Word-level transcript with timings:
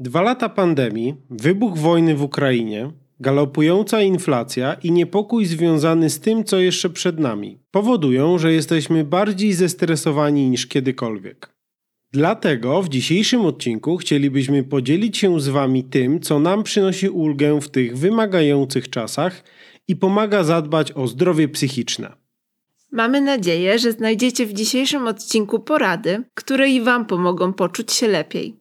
Dwa 0.00 0.22
lata 0.22 0.48
pandemii, 0.48 1.14
wybuch 1.30 1.78
wojny 1.78 2.14
w 2.14 2.22
Ukrainie, 2.22 2.90
galopująca 3.20 4.02
inflacja 4.02 4.74
i 4.74 4.92
niepokój 4.92 5.46
związany 5.46 6.10
z 6.10 6.20
tym, 6.20 6.44
co 6.44 6.58
jeszcze 6.58 6.90
przed 6.90 7.18
nami, 7.18 7.58
powodują, 7.70 8.38
że 8.38 8.52
jesteśmy 8.52 9.04
bardziej 9.04 9.52
zestresowani 9.52 10.50
niż 10.50 10.66
kiedykolwiek. 10.66 11.54
Dlatego 12.12 12.82
w 12.82 12.88
dzisiejszym 12.88 13.40
odcinku 13.40 13.96
chcielibyśmy 13.96 14.64
podzielić 14.64 15.18
się 15.18 15.40
z 15.40 15.48
Wami 15.48 15.84
tym, 15.84 16.20
co 16.20 16.38
nam 16.38 16.62
przynosi 16.62 17.08
ulgę 17.08 17.60
w 17.60 17.68
tych 17.68 17.98
wymagających 17.98 18.90
czasach 18.90 19.44
i 19.88 19.96
pomaga 19.96 20.44
zadbać 20.44 20.92
o 20.92 21.06
zdrowie 21.06 21.48
psychiczne. 21.48 22.12
Mamy 22.92 23.20
nadzieję, 23.20 23.78
że 23.78 23.92
znajdziecie 23.92 24.46
w 24.46 24.52
dzisiejszym 24.52 25.06
odcinku 25.06 25.60
porady, 25.60 26.24
które 26.34 26.70
i 26.70 26.80
Wam 26.80 27.06
pomogą 27.06 27.52
poczuć 27.52 27.92
się 27.92 28.08
lepiej. 28.08 28.57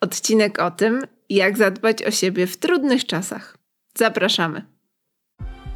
Odcinek 0.00 0.62
o 0.62 0.70
tym, 0.70 1.02
jak 1.30 1.58
zadbać 1.58 2.02
o 2.02 2.10
siebie 2.10 2.46
w 2.46 2.56
trudnych 2.56 3.06
czasach. 3.06 3.58
Zapraszamy. 3.94 4.64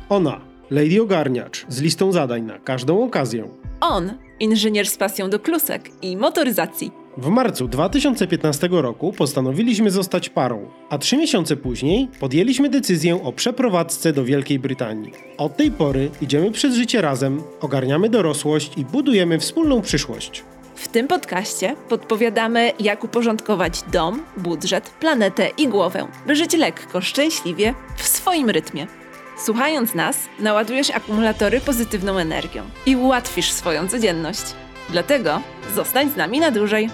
Ona, 0.09 0.41
Lady 0.71 1.03
Ogarniacz, 1.03 1.67
z 1.69 1.81
listą 1.81 2.13
zadań 2.13 2.43
na 2.43 2.59
każdą 2.59 3.05
okazję. 3.05 3.49
On, 3.81 4.13
inżynier 4.41 4.87
z 4.87 4.97
pasją 4.97 5.31
do 5.31 5.39
klusek 5.39 5.91
i 6.03 6.17
motoryzacji. 6.17 6.91
W 7.17 7.29
marcu 7.29 7.69
2015 7.69 8.69
roku 8.71 9.13
postanowiliśmy 9.13 9.91
zostać 9.91 10.29
parą, 10.29 10.71
a 10.91 10.99
trzy 10.99 11.17
miesiące 11.17 11.57
później 11.57 12.09
podjęliśmy 12.21 12.69
decyzję 12.69 13.23
o 13.23 13.33
przeprowadzce 13.33 14.13
do 14.13 14.25
Wielkiej 14.25 14.59
Brytanii. 14.59 15.13
Od 15.39 15.57
tej 15.57 15.71
pory 15.71 16.11
idziemy 16.21 16.51
przez 16.51 16.75
życie 16.75 17.01
razem, 17.01 17.43
ogarniamy 17.61 18.09
dorosłość 18.09 18.73
i 18.77 18.85
budujemy 18.85 19.39
wspólną 19.39 19.83
przyszłość. 19.83 20.45
W 20.83 20.89
tym 20.89 21.09
podcaście 21.09 21.77
podpowiadamy, 21.89 22.73
jak 22.81 23.05
uporządkować 23.05 23.83
dom, 23.83 24.23
budżet, 24.37 24.91
planetę 24.91 25.49
i 25.59 25.69
głowę, 25.69 26.09
by 26.27 26.37
żyć 26.37 26.57
lekko, 26.57 27.01
szczęśliwie, 27.01 27.75
w 27.97 28.07
swoim 28.07 28.51
rytmie. 28.51 28.87
Słuchając 29.45 29.95
nas, 29.95 30.17
naładujesz 30.39 30.91
akumulatory 30.91 31.61
pozytywną 31.61 32.19
energią 32.19 32.63
i 32.87 32.97
ułatwisz 32.97 33.53
swoją 33.53 33.89
codzienność. 33.89 34.43
Dlatego 34.91 35.41
zostań 35.75 36.11
z 36.11 36.17
nami 36.17 36.41
na 36.41 36.51
dłużej. 36.51 36.91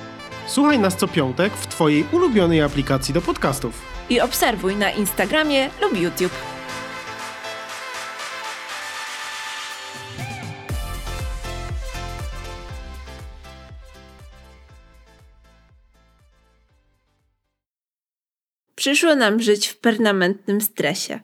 Słuchaj 0.47 0.78
nas 0.78 0.97
co 0.97 1.08
piątek 1.08 1.52
w 1.52 1.67
Twojej 1.67 2.05
ulubionej 2.12 2.62
aplikacji 2.62 3.14
do 3.14 3.20
podcastów. 3.20 3.83
I 4.11 4.20
obserwuj 4.20 4.77
na 4.77 4.91
Instagramie 4.91 5.70
lub 5.80 6.00
YouTube. 6.00 6.58
Przyszło 18.78 19.14
nam 19.14 19.40
żyć 19.40 19.68
w 19.68 19.76
permanentnym 19.76 20.60
stresie. 20.60 21.20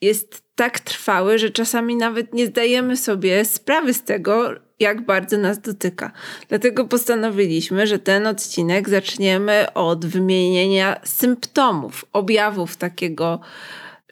Jest 0.00 0.42
tak 0.54 0.80
trwały, 0.80 1.38
że 1.38 1.50
czasami 1.50 1.96
nawet 1.96 2.34
nie 2.34 2.46
zdajemy 2.46 2.96
sobie 2.96 3.44
sprawy 3.44 3.94
z 3.94 4.02
tego, 4.02 4.50
jak 4.80 5.04
bardzo 5.04 5.38
nas 5.38 5.60
dotyka. 5.60 6.12
Dlatego 6.48 6.84
postanowiliśmy, 6.84 7.86
że 7.86 7.98
ten 7.98 8.26
odcinek 8.26 8.88
zaczniemy 8.88 9.72
od 9.74 10.06
wymienienia 10.06 11.00
symptomów, 11.04 12.04
objawów 12.12 12.76
takiego 12.76 13.40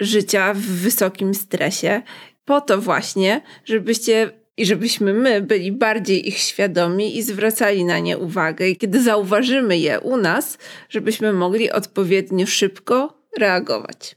życia 0.00 0.54
w 0.54 0.60
wysokim 0.60 1.34
stresie, 1.34 2.02
po 2.44 2.60
to 2.60 2.80
właśnie, 2.80 3.40
żebyście 3.64 4.30
i 4.58 4.66
żebyśmy 4.66 5.14
my 5.14 5.42
byli 5.42 5.72
bardziej 5.72 6.28
ich 6.28 6.38
świadomi 6.38 7.16
i 7.16 7.22
zwracali 7.22 7.84
na 7.84 7.98
nie 7.98 8.18
uwagę. 8.18 8.68
I 8.68 8.76
kiedy 8.76 9.02
zauważymy 9.02 9.78
je 9.78 10.00
u 10.00 10.16
nas, 10.16 10.58
żebyśmy 10.88 11.32
mogli 11.32 11.70
odpowiednio 11.70 12.46
szybko 12.46 13.22
reagować. 13.38 14.16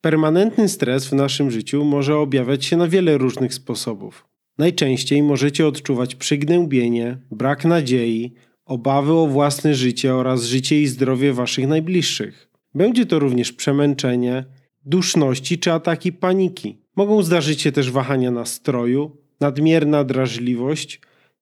Permanentny 0.00 0.68
stres 0.68 1.06
w 1.06 1.12
naszym 1.12 1.50
życiu 1.50 1.84
może 1.84 2.16
objawiać 2.16 2.64
się 2.64 2.76
na 2.76 2.88
wiele 2.88 3.18
różnych 3.18 3.54
sposobów. 3.54 4.24
Najczęściej 4.58 5.22
możecie 5.22 5.66
odczuwać 5.66 6.14
przygnębienie, 6.14 7.18
brak 7.30 7.64
nadziei, 7.64 8.34
obawy 8.64 9.12
o 9.12 9.26
własne 9.26 9.74
życie 9.74 10.14
oraz 10.14 10.44
życie 10.44 10.82
i 10.82 10.86
zdrowie 10.86 11.32
waszych 11.32 11.68
najbliższych. 11.68 12.48
Będzie 12.74 13.06
to 13.06 13.18
również 13.18 13.52
przemęczenie, 13.52 14.44
duszności 14.84 15.58
czy 15.58 15.72
ataki 15.72 16.12
paniki. 16.12 16.78
Mogą 16.96 17.22
zdarzyć 17.22 17.60
się 17.60 17.72
też 17.72 17.90
wahania 17.90 18.30
nastroju, 18.30 19.16
nadmierna 19.40 20.04
drażliwość, 20.04 21.00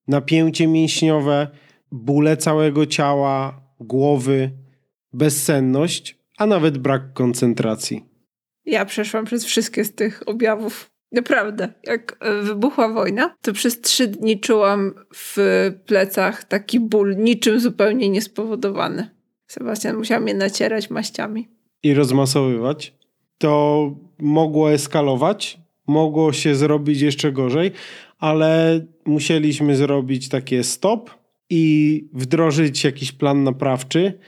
napięcie 0.08 0.66
mięśniowe, 0.66 1.48
bóle 1.92 2.36
całego 2.36 2.86
ciała, 2.86 3.60
głowy, 3.80 4.50
bezsenność, 5.12 6.18
a 6.38 6.46
nawet 6.46 6.78
brak 6.78 7.12
koncentracji. 7.12 8.04
Ja 8.64 8.84
przeszłam 8.84 9.24
przez 9.24 9.44
wszystkie 9.44 9.84
z 9.84 9.94
tych 9.94 10.22
objawów. 10.26 10.90
Naprawdę, 11.12 11.72
jak 11.84 12.16
e, 12.20 12.42
wybuchła 12.42 12.88
wojna, 12.88 13.34
to 13.42 13.52
przez 13.52 13.80
trzy 13.80 14.06
dni 14.06 14.40
czułam 14.40 14.94
w 15.14 15.36
plecach 15.86 16.44
taki 16.44 16.80
ból, 16.80 17.16
niczym 17.16 17.60
zupełnie 17.60 18.08
niespowodowany. 18.08 19.10
Sebastian 19.46 19.96
musiał 19.96 20.20
mnie 20.20 20.34
nacierać 20.34 20.90
maściami. 20.90 21.48
I 21.82 21.94
rozmasowywać. 21.94 22.94
To 23.38 23.90
mogło 24.18 24.72
eskalować, 24.72 25.60
mogło 25.86 26.32
się 26.32 26.54
zrobić 26.54 27.00
jeszcze 27.00 27.32
gorzej, 27.32 27.70
ale 28.18 28.80
musieliśmy 29.04 29.76
zrobić 29.76 30.28
takie 30.28 30.64
stop 30.64 31.10
i 31.50 32.04
wdrożyć 32.12 32.84
jakiś 32.84 33.12
plan 33.12 33.44
naprawczy, 33.44 34.18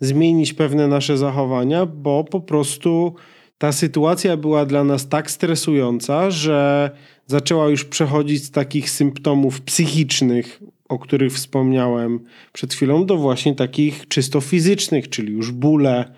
zmienić 0.00 0.52
pewne 0.52 0.88
nasze 0.88 1.18
zachowania, 1.18 1.86
bo 1.86 2.24
po 2.24 2.40
prostu 2.40 3.14
ta 3.58 3.72
sytuacja 3.72 4.36
była 4.36 4.66
dla 4.66 4.84
nas 4.84 5.08
tak 5.08 5.30
stresująca, 5.30 6.30
że 6.30 6.90
zaczęła 7.26 7.68
już 7.68 7.84
przechodzić 7.84 8.44
z 8.44 8.50
takich 8.50 8.90
symptomów 8.90 9.60
psychicznych, 9.60 10.62
o 10.88 10.98
których 10.98 11.32
wspomniałem 11.32 12.20
przed 12.52 12.74
chwilą, 12.74 13.06
do 13.06 13.16
właśnie 13.16 13.54
takich 13.54 14.08
czysto 14.08 14.40
fizycznych, 14.40 15.08
czyli 15.08 15.32
już 15.32 15.52
bóle. 15.52 16.12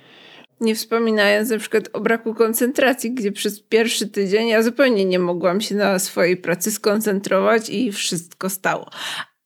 Nie 0.61 0.75
wspominając 0.75 1.51
na 1.51 1.59
przykład 1.59 1.89
o 1.93 2.01
braku 2.01 2.35
koncentracji, 2.35 3.15
gdzie 3.15 3.33
przez 3.33 3.61
pierwszy 3.61 4.09
tydzień 4.09 4.49
ja 4.49 4.63
zupełnie 4.63 5.05
nie 5.05 5.19
mogłam 5.19 5.61
się 5.61 5.75
na 5.75 5.99
swojej 5.99 6.37
pracy 6.37 6.71
skoncentrować 6.71 7.71
i 7.71 7.93
wszystko 7.93 8.51
stało. 8.51 8.91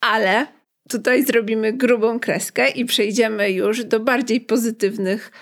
Ale 0.00 0.46
tutaj 0.88 1.24
zrobimy 1.24 1.72
grubą 1.72 2.20
kreskę 2.20 2.68
i 2.68 2.84
przejdziemy 2.84 3.50
już 3.50 3.84
do 3.84 4.00
bardziej 4.00 4.40
pozytywnych 4.40 5.32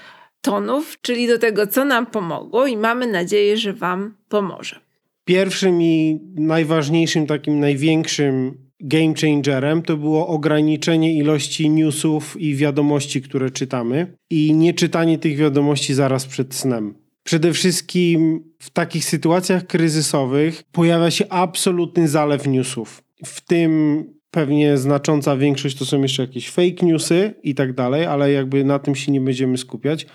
tonów, 0.40 0.98
czyli 1.00 1.28
do 1.28 1.38
tego, 1.38 1.66
co 1.66 1.84
nam 1.84 2.06
pomogło 2.06 2.66
i 2.66 2.76
mamy 2.76 3.06
nadzieję, 3.06 3.56
że 3.56 3.72
Wam 3.72 4.16
pomoże. 4.28 4.80
Pierwszym 5.24 5.82
i 5.82 6.20
najważniejszym, 6.34 7.26
takim 7.26 7.60
największym 7.60 8.58
game 8.82 9.14
changerem 9.20 9.82
to 9.82 9.96
było 9.96 10.28
ograniczenie 10.28 11.14
ilości 11.14 11.70
newsów 11.70 12.40
i 12.40 12.56
wiadomości, 12.56 13.22
które 13.22 13.50
czytamy 13.50 14.16
i 14.30 14.54
nie 14.54 14.74
czytanie 14.74 15.18
tych 15.18 15.36
wiadomości 15.36 15.94
zaraz 15.94 16.26
przed 16.26 16.54
snem. 16.54 16.94
Przede 17.24 17.52
wszystkim 17.52 18.42
w 18.58 18.70
takich 18.70 19.04
sytuacjach 19.04 19.66
kryzysowych 19.66 20.62
pojawia 20.72 21.10
się 21.10 21.28
absolutny 21.28 22.08
zalew 22.08 22.46
newsów. 22.46 23.02
W 23.24 23.40
tym 23.40 24.04
pewnie 24.30 24.76
znacząca 24.78 25.36
większość 25.36 25.76
to 25.78 25.84
są 25.84 26.02
jeszcze 26.02 26.22
jakieś 26.22 26.50
fake 26.50 26.86
newsy 26.86 27.34
i 27.42 27.54
tak 27.54 27.72
dalej, 27.72 28.06
ale 28.06 28.32
jakby 28.32 28.64
na 28.64 28.78
tym 28.78 28.94
się 28.94 29.12
nie 29.12 29.20
będziemy 29.20 29.58
skupiać. 29.58 30.06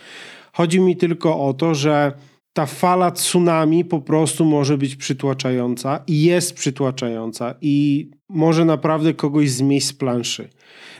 Chodzi 0.54 0.80
mi 0.80 0.98
tylko 0.98 1.40
o 1.40 1.54
to, 1.54 1.76
że 1.76 2.12
ta 2.58 2.66
fala 2.66 3.12
tsunami 3.12 3.86
po 3.86 4.02
prostu 4.02 4.46
może 4.46 4.78
być 4.78 4.96
przytłaczająca 4.96 6.04
i 6.08 6.24
jest 6.24 6.54
przytłaczająca 6.54 7.56
i 7.62 8.10
może 8.30 8.66
naprawdę 8.66 9.14
kogoś 9.14 9.52
zmieść 9.52 9.88
z 9.88 9.94
planszy. 9.94 10.50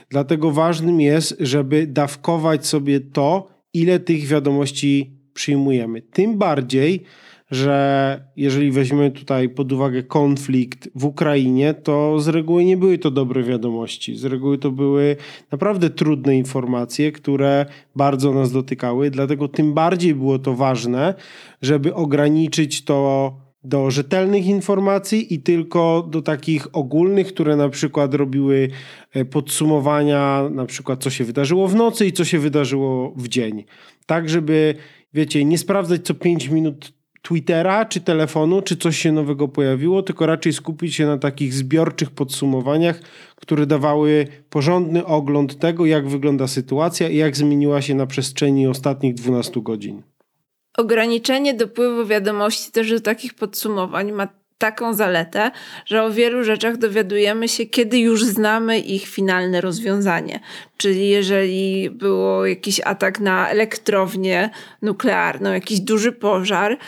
Dlatego 0.08 0.50
ważnym 0.50 1.00
jest, 1.00 1.36
żeby 1.40 1.86
dawkować 1.86 2.66
sobie 2.66 3.00
to, 3.00 3.48
ile 3.74 4.00
tych 4.00 4.26
wiadomości 4.26 5.12
przyjmujemy. 5.34 6.02
Tym 6.02 6.38
bardziej, 6.38 7.02
że 7.50 8.28
jeżeli 8.36 8.70
weźmiemy 8.70 9.10
tutaj 9.10 9.48
pod 9.48 9.72
uwagę 9.72 10.02
konflikt 10.02 10.88
w 10.94 11.04
Ukrainie, 11.04 11.74
to 11.74 12.20
z 12.20 12.28
reguły 12.28 12.64
nie 12.64 12.76
były 12.76 12.98
to 12.98 13.10
dobre 13.10 13.42
wiadomości. 13.42 14.16
Z 14.16 14.24
reguły 14.24 14.58
to 14.58 14.70
były 14.70 15.16
naprawdę 15.52 15.90
trudne 15.90 16.36
informacje, 16.36 17.12
które 17.12 17.66
bardzo 17.96 18.34
nas 18.34 18.52
dotykały, 18.52 19.10
dlatego 19.10 19.48
tym 19.48 19.74
bardziej 19.74 20.14
było 20.14 20.38
to 20.38 20.54
ważne, 20.54 21.14
żeby 21.62 21.94
ograniczyć 21.94 22.84
to 22.84 23.34
do 23.64 23.90
rzetelnych 23.90 24.46
informacji 24.46 25.34
i 25.34 25.42
tylko 25.42 26.08
do 26.10 26.22
takich 26.22 26.76
ogólnych, 26.76 27.26
które 27.26 27.56
na 27.56 27.68
przykład 27.68 28.14
robiły 28.14 28.68
e, 29.12 29.24
podsumowania, 29.24 30.48
na 30.50 30.66
przykład 30.66 31.02
co 31.02 31.10
się 31.10 31.24
wydarzyło 31.24 31.68
w 31.68 31.74
nocy 31.74 32.06
i 32.06 32.12
co 32.12 32.24
się 32.24 32.38
wydarzyło 32.38 33.12
w 33.16 33.28
dzień. 33.28 33.64
Tak, 34.06 34.28
żeby, 34.28 34.74
wiecie, 35.14 35.44
nie 35.44 35.58
sprawdzać 35.58 36.02
co 36.02 36.14
5 36.14 36.48
minut 36.48 36.97
Twittera, 37.22 37.84
czy 37.84 38.00
telefonu, 38.00 38.62
czy 38.62 38.76
coś 38.76 38.98
się 38.98 39.12
nowego 39.12 39.48
pojawiło, 39.48 40.02
tylko 40.02 40.26
raczej 40.26 40.52
skupić 40.52 40.94
się 40.94 41.06
na 41.06 41.18
takich 41.18 41.54
zbiorczych 41.54 42.10
podsumowaniach, 42.10 43.00
które 43.36 43.66
dawały 43.66 44.26
porządny 44.50 45.06
ogląd 45.06 45.58
tego, 45.58 45.86
jak 45.86 46.08
wygląda 46.08 46.46
sytuacja 46.46 47.08
i 47.08 47.16
jak 47.16 47.36
zmieniła 47.36 47.82
się 47.82 47.94
na 47.94 48.06
przestrzeni 48.06 48.66
ostatnich 48.66 49.14
12 49.14 49.62
godzin. 49.62 50.02
Ograniczenie 50.78 51.54
dopływu 51.54 52.06
wiadomości 52.06 52.72
też 52.72 52.90
do 52.90 53.00
takich 53.00 53.34
podsumowań 53.34 54.12
ma 54.12 54.28
taką 54.58 54.94
zaletę, 54.94 55.50
że 55.86 56.02
o 56.02 56.10
wielu 56.10 56.44
rzeczach 56.44 56.76
dowiadujemy 56.76 57.48
się, 57.48 57.66
kiedy 57.66 57.98
już 57.98 58.24
znamy 58.24 58.78
ich 58.78 59.06
finalne 59.06 59.60
rozwiązanie. 59.60 60.40
Czyli 60.76 61.08
jeżeli 61.08 61.90
było 61.90 62.46
jakiś 62.46 62.80
atak 62.80 63.20
na 63.20 63.48
elektrownię 63.48 64.50
nuklearną, 64.82 65.52
jakiś 65.52 65.80
duży 65.80 66.12
pożar, 66.12 66.78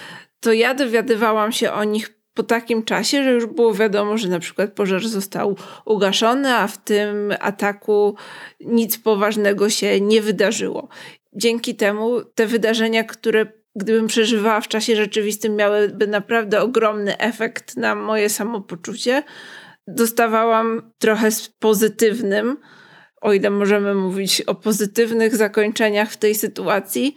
to 0.40 0.52
ja 0.52 0.74
dowiadywałam 0.74 1.52
się 1.52 1.72
o 1.72 1.84
nich 1.84 2.20
po 2.34 2.42
takim 2.42 2.82
czasie, 2.82 3.24
że 3.24 3.30
już 3.32 3.46
było 3.46 3.74
wiadomo, 3.74 4.18
że 4.18 4.28
na 4.28 4.38
przykład 4.38 4.72
pożar 4.72 5.08
został 5.08 5.56
ugaszony, 5.84 6.54
a 6.54 6.66
w 6.66 6.78
tym 6.78 7.34
ataku 7.40 8.16
nic 8.60 8.98
poważnego 8.98 9.70
się 9.70 10.00
nie 10.00 10.22
wydarzyło. 10.22 10.88
Dzięki 11.32 11.74
temu 11.74 12.24
te 12.34 12.46
wydarzenia, 12.46 13.04
które 13.04 13.59
gdybym 13.76 14.06
przeżywała 14.06 14.60
w 14.60 14.68
czasie 14.68 14.96
rzeczywistym, 14.96 15.56
miałyby 15.56 16.06
naprawdę 16.06 16.60
ogromny 16.60 17.18
efekt 17.18 17.76
na 17.76 17.94
moje 17.94 18.28
samopoczucie. 18.28 19.22
Dostawałam 19.88 20.92
trochę 20.98 21.30
z 21.30 21.48
pozytywnym, 21.48 22.56
o 23.20 23.32
ile 23.32 23.50
możemy 23.50 23.94
mówić 23.94 24.40
o 24.40 24.54
pozytywnych 24.54 25.36
zakończeniach 25.36 26.10
w 26.10 26.16
tej 26.16 26.34
sytuacji, 26.34 27.14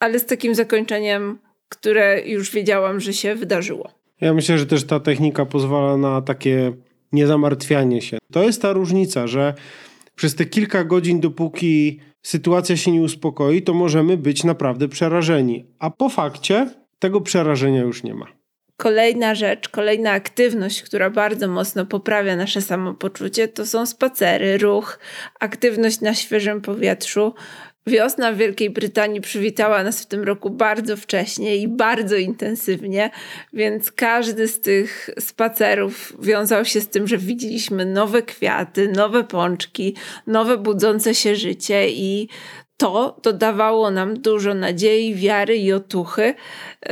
ale 0.00 0.18
z 0.18 0.26
takim 0.26 0.54
zakończeniem, 0.54 1.38
które 1.68 2.22
już 2.26 2.50
wiedziałam, 2.50 3.00
że 3.00 3.12
się 3.12 3.34
wydarzyło. 3.34 3.90
Ja 4.20 4.34
myślę, 4.34 4.58
że 4.58 4.66
też 4.66 4.84
ta 4.84 5.00
technika 5.00 5.46
pozwala 5.46 5.96
na 5.96 6.22
takie 6.22 6.72
niezamartwianie 7.12 8.02
się. 8.02 8.18
To 8.32 8.42
jest 8.42 8.62
ta 8.62 8.72
różnica, 8.72 9.26
że 9.26 9.54
przez 10.20 10.34
te 10.34 10.44
kilka 10.44 10.84
godzin, 10.84 11.20
dopóki 11.20 12.00
sytuacja 12.22 12.76
się 12.76 12.90
nie 12.90 13.00
uspokoi, 13.00 13.62
to 13.62 13.74
możemy 13.74 14.16
być 14.16 14.44
naprawdę 14.44 14.88
przerażeni. 14.88 15.66
A 15.78 15.90
po 15.90 16.08
fakcie 16.08 16.70
tego 16.98 17.20
przerażenia 17.20 17.80
już 17.80 18.02
nie 18.02 18.14
ma. 18.14 18.26
Kolejna 18.76 19.34
rzecz, 19.34 19.68
kolejna 19.68 20.10
aktywność, 20.10 20.82
która 20.82 21.10
bardzo 21.10 21.48
mocno 21.48 21.86
poprawia 21.86 22.36
nasze 22.36 22.62
samopoczucie, 22.62 23.48
to 23.48 23.66
są 23.66 23.86
spacery, 23.86 24.58
ruch, 24.58 24.98
aktywność 25.40 26.00
na 26.00 26.14
świeżym 26.14 26.60
powietrzu. 26.60 27.34
Wiosna 27.86 28.32
w 28.32 28.36
Wielkiej 28.36 28.70
Brytanii 28.70 29.20
przywitała 29.20 29.84
nas 29.84 30.02
w 30.02 30.06
tym 30.06 30.22
roku 30.22 30.50
bardzo 30.50 30.96
wcześnie 30.96 31.56
i 31.56 31.68
bardzo 31.68 32.16
intensywnie, 32.16 33.10
więc 33.52 33.92
każdy 33.92 34.48
z 34.48 34.60
tych 34.60 35.10
spacerów 35.18 36.16
wiązał 36.20 36.64
się 36.64 36.80
z 36.80 36.88
tym, 36.88 37.06
że 37.06 37.18
widzieliśmy 37.18 37.86
nowe 37.86 38.22
kwiaty, 38.22 38.88
nowe 38.88 39.24
pączki, 39.24 39.96
nowe 40.26 40.58
budzące 40.58 41.14
się 41.14 41.36
życie 41.36 41.90
i 41.90 42.28
to 42.76 43.20
dodawało 43.22 43.90
nam 43.90 44.20
dużo 44.20 44.54
nadziei, 44.54 45.14
wiary 45.14 45.56
i 45.56 45.72
otuchy 45.72 46.34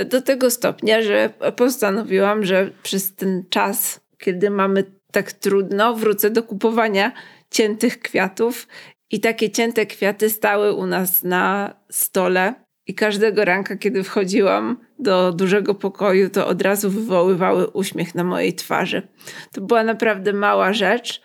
do 0.06 0.22
tego 0.22 0.50
stopnia, 0.50 1.02
że 1.02 1.30
postanowiłam, 1.56 2.44
że 2.44 2.70
przez 2.82 3.14
ten 3.14 3.44
czas, 3.50 4.00
kiedy 4.18 4.50
mamy 4.50 4.84
tak 5.12 5.32
trudno, 5.32 5.94
wrócę 5.94 6.30
do 6.30 6.42
kupowania 6.42 7.12
ciętych 7.50 8.00
kwiatów 8.00 8.66
i 9.10 9.20
takie 9.20 9.50
cięte 9.50 9.86
kwiaty 9.86 10.30
stały 10.30 10.74
u 10.74 10.86
nas 10.86 11.24
na 11.24 11.74
stole. 11.90 12.54
I 12.86 12.94
każdego 12.94 13.44
ranka, 13.44 13.76
kiedy 13.76 14.02
wchodziłam 14.02 14.76
do 14.98 15.32
dużego 15.32 15.74
pokoju, 15.74 16.30
to 16.30 16.46
od 16.46 16.62
razu 16.62 16.90
wywoływały 16.90 17.66
uśmiech 17.66 18.14
na 18.14 18.24
mojej 18.24 18.54
twarzy. 18.54 19.08
To 19.52 19.60
była 19.60 19.84
naprawdę 19.84 20.32
mała 20.32 20.72
rzecz, 20.72 21.22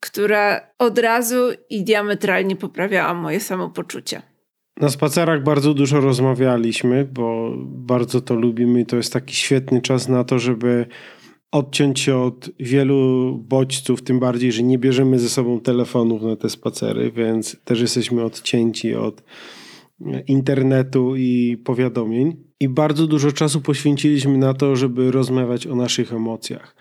która 0.00 0.60
od 0.78 0.98
razu 0.98 1.36
i 1.70 1.84
diametralnie 1.84 2.56
poprawiała 2.56 3.14
moje 3.14 3.40
samopoczucie. 3.40 4.22
Na 4.80 4.88
spacerach 4.88 5.42
bardzo 5.42 5.74
dużo 5.74 6.00
rozmawialiśmy, 6.00 7.04
bo 7.04 7.52
bardzo 7.66 8.20
to 8.20 8.34
lubimy. 8.34 8.86
To 8.86 8.96
jest 8.96 9.12
taki 9.12 9.34
świetny 9.34 9.80
czas 9.80 10.08
na 10.08 10.24
to, 10.24 10.38
żeby 10.38 10.86
odciąć 11.52 12.00
się 12.00 12.16
od 12.16 12.50
wielu 12.60 13.38
bodźców, 13.48 14.02
tym 14.02 14.20
bardziej, 14.20 14.52
że 14.52 14.62
nie 14.62 14.78
bierzemy 14.78 15.18
ze 15.18 15.28
sobą 15.28 15.60
telefonów 15.60 16.22
na 16.22 16.36
te 16.36 16.50
spacery, 16.50 17.10
więc 17.10 17.56
też 17.64 17.80
jesteśmy 17.80 18.24
odcięci 18.24 18.94
od 18.94 19.22
internetu 20.26 21.16
i 21.16 21.56
powiadomień. 21.64 22.36
I 22.60 22.68
bardzo 22.68 23.06
dużo 23.06 23.32
czasu 23.32 23.60
poświęciliśmy 23.60 24.38
na 24.38 24.54
to, 24.54 24.76
żeby 24.76 25.10
rozmawiać 25.10 25.66
o 25.66 25.74
naszych 25.74 26.12
emocjach, 26.12 26.76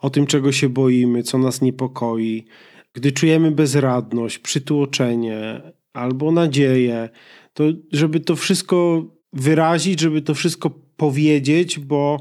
o 0.00 0.10
tym, 0.10 0.26
czego 0.26 0.52
się 0.52 0.68
boimy, 0.68 1.22
co 1.22 1.38
nas 1.38 1.62
niepokoi. 1.62 2.44
Gdy 2.92 3.12
czujemy 3.12 3.50
bezradność, 3.50 4.38
przytłoczenie 4.38 5.62
albo 5.92 6.32
nadzieję, 6.32 7.08
to 7.54 7.64
żeby 7.92 8.20
to 8.20 8.36
wszystko 8.36 9.04
wyrazić, 9.32 10.00
żeby 10.00 10.22
to 10.22 10.34
wszystko 10.34 10.70
powiedzieć, 10.96 11.78
bo 11.78 12.20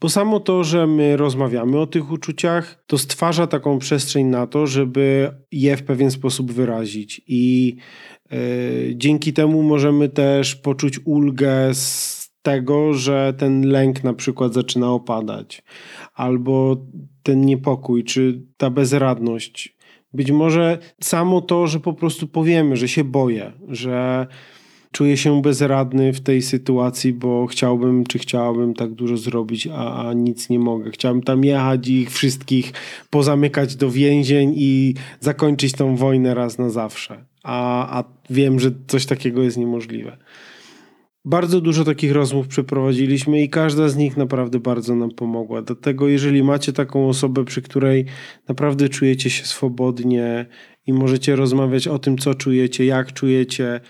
bo 0.00 0.08
samo 0.08 0.40
to, 0.40 0.64
że 0.64 0.86
my 0.86 1.16
rozmawiamy 1.16 1.78
o 1.78 1.86
tych 1.86 2.12
uczuciach, 2.12 2.84
to 2.86 2.98
stwarza 2.98 3.46
taką 3.46 3.78
przestrzeń 3.78 4.26
na 4.26 4.46
to, 4.46 4.66
żeby 4.66 5.30
je 5.52 5.76
w 5.76 5.82
pewien 5.82 6.10
sposób 6.10 6.52
wyrazić. 6.52 7.22
I 7.26 7.76
yy, 8.30 8.38
dzięki 8.96 9.32
temu 9.32 9.62
możemy 9.62 10.08
też 10.08 10.56
poczuć 10.56 11.00
ulgę 11.04 11.74
z 11.74 12.20
tego, 12.42 12.94
że 12.94 13.34
ten 13.38 13.68
lęk 13.68 14.04
na 14.04 14.14
przykład 14.14 14.54
zaczyna 14.54 14.90
opadać, 14.90 15.62
albo 16.14 16.86
ten 17.22 17.40
niepokój, 17.40 18.04
czy 18.04 18.42
ta 18.56 18.70
bezradność. 18.70 19.76
Być 20.12 20.30
może 20.30 20.78
samo 21.02 21.40
to, 21.40 21.66
że 21.66 21.80
po 21.80 21.92
prostu 21.92 22.28
powiemy, 22.28 22.76
że 22.76 22.88
się 22.88 23.04
boję, 23.04 23.52
że 23.68 24.26
czuję 24.92 25.16
się 25.16 25.42
bezradny 25.42 26.12
w 26.12 26.20
tej 26.20 26.42
sytuacji, 26.42 27.12
bo 27.12 27.46
chciałbym, 27.46 28.04
czy 28.06 28.18
chciałabym 28.18 28.74
tak 28.74 28.94
dużo 28.94 29.16
zrobić, 29.16 29.66
a, 29.66 30.08
a 30.08 30.12
nic 30.12 30.48
nie 30.48 30.58
mogę. 30.58 30.90
Chciałbym 30.90 31.22
tam 31.22 31.44
jechać 31.44 31.88
i 31.88 32.00
ich 32.00 32.10
wszystkich 32.10 32.72
pozamykać 33.10 33.76
do 33.76 33.90
więzień 33.90 34.52
i 34.56 34.94
zakończyć 35.20 35.72
tą 35.72 35.96
wojnę 35.96 36.34
raz 36.34 36.58
na 36.58 36.70
zawsze. 36.70 37.24
A, 37.42 37.98
a 37.98 38.04
wiem, 38.30 38.60
że 38.60 38.70
coś 38.86 39.06
takiego 39.06 39.42
jest 39.42 39.56
niemożliwe. 39.56 40.16
Bardzo 41.24 41.60
dużo 41.60 41.84
takich 41.84 42.12
rozmów 42.12 42.48
przeprowadziliśmy 42.48 43.42
i 43.42 43.48
każda 43.48 43.88
z 43.88 43.96
nich 43.96 44.16
naprawdę 44.16 44.60
bardzo 44.60 44.94
nam 44.94 45.10
pomogła. 45.10 45.62
Dlatego, 45.62 46.08
jeżeli 46.08 46.42
macie 46.42 46.72
taką 46.72 47.08
osobę, 47.08 47.44
przy 47.44 47.62
której 47.62 48.04
naprawdę 48.48 48.88
czujecie 48.88 49.30
się 49.30 49.44
swobodnie 49.44 50.46
i 50.86 50.92
możecie 50.92 51.36
rozmawiać 51.36 51.88
o 51.88 51.98
tym, 51.98 52.18
co 52.18 52.34
czujecie, 52.34 52.84
jak 52.84 53.12
czujecie, 53.12 53.80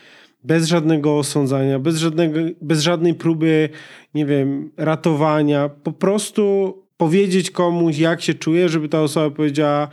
bez 0.44 0.66
żadnego 0.66 1.18
osądzania, 1.18 1.78
bez, 1.78 1.96
żadnego, 1.96 2.40
bez 2.60 2.82
żadnej 2.82 3.14
próby, 3.14 3.68
nie 4.14 4.26
wiem, 4.26 4.70
ratowania. 4.76 5.68
Po 5.68 5.92
prostu 5.92 6.74
powiedzieć 6.96 7.50
komuś, 7.50 7.98
jak 7.98 8.22
się 8.22 8.34
czuje, 8.34 8.68
żeby 8.68 8.88
ta 8.88 9.02
osoba 9.02 9.36
powiedziała: 9.36 9.88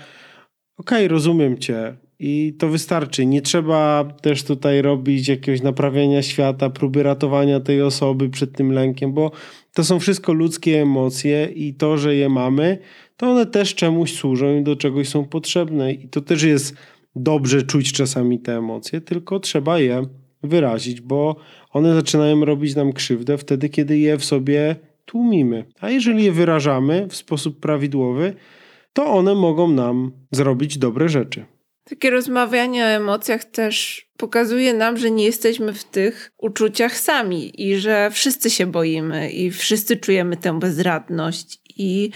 OK, 0.78 0.92
rozumiem 1.08 1.58
cię. 1.58 1.98
I 2.20 2.54
to 2.60 2.68
wystarczy. 2.68 3.26
Nie 3.26 3.42
trzeba 3.42 4.04
też 4.22 4.44
tutaj 4.44 4.82
robić 4.82 5.28
jakiegoś 5.28 5.62
naprawiania 5.62 6.22
świata, 6.22 6.70
próby 6.70 7.04
ratowania 7.04 7.60
tej 7.60 7.82
osoby 7.82 8.30
przed 8.30 8.54
tym 8.54 8.72
lękiem, 8.72 9.14
bo 9.14 9.32
to 9.74 9.84
są 9.84 10.00
wszystko 10.00 10.34
ludzkie 10.34 10.82
emocje 10.82 11.50
i 11.56 11.74
to, 11.74 11.98
że 11.98 12.16
je 12.16 12.30
mamy, 12.30 12.78
to 13.18 13.32
one 13.32 13.46
też 13.46 13.76
czemuś 13.76 14.14
służą 14.14 14.58
i 14.58 14.64
do 14.64 14.76
czegoś 14.76 15.10
są 15.10 15.26
potrzebne. 15.26 15.94
I 15.94 16.08
to 16.10 16.22
też 16.22 16.44
jest 16.44 16.76
dobrze 17.16 17.62
czuć 17.64 17.94
czasami 17.94 18.40
te 18.40 18.58
emocje, 18.58 19.02
tylko 19.02 19.40
trzeba 19.40 19.80
je 19.80 20.06
wyrazić, 20.44 21.02
bo 21.02 21.36
one 21.72 21.94
zaczynają 21.94 22.46
robić 22.46 22.76
nam 22.76 22.94
krzywdę 22.94 23.38
wtedy, 23.38 23.70
kiedy 23.70 23.98
je 23.98 24.18
w 24.18 24.26
sobie 24.26 24.76
tłumimy. 25.06 25.66
A 25.80 25.90
jeżeli 25.90 26.24
je 26.24 26.32
wyrażamy 26.32 27.08
w 27.10 27.16
sposób 27.16 27.60
prawidłowy, 27.60 28.34
to 28.94 29.06
one 29.06 29.36
mogą 29.36 29.68
nam 29.68 30.12
zrobić 30.32 30.78
dobre 30.78 31.10
rzeczy. 31.10 31.46
Takie 31.90 32.10
rozmawianie 32.10 32.84
o 32.84 32.88
emocjach 32.88 33.44
też 33.44 34.08
pokazuje 34.18 34.74
nam, 34.74 34.98
że 34.98 35.12
nie 35.12 35.26
jesteśmy 35.26 35.74
w 35.74 35.84
tych 35.84 36.32
uczuciach 36.38 36.98
sami 36.98 37.62
i 37.68 37.76
że 37.76 38.10
wszyscy 38.12 38.50
się 38.50 38.66
boimy 38.66 39.30
i 39.30 39.52
wszyscy 39.52 39.98
czujemy 39.98 40.38
tę 40.38 40.60
bezradność 40.60 41.62
i 41.78 42.12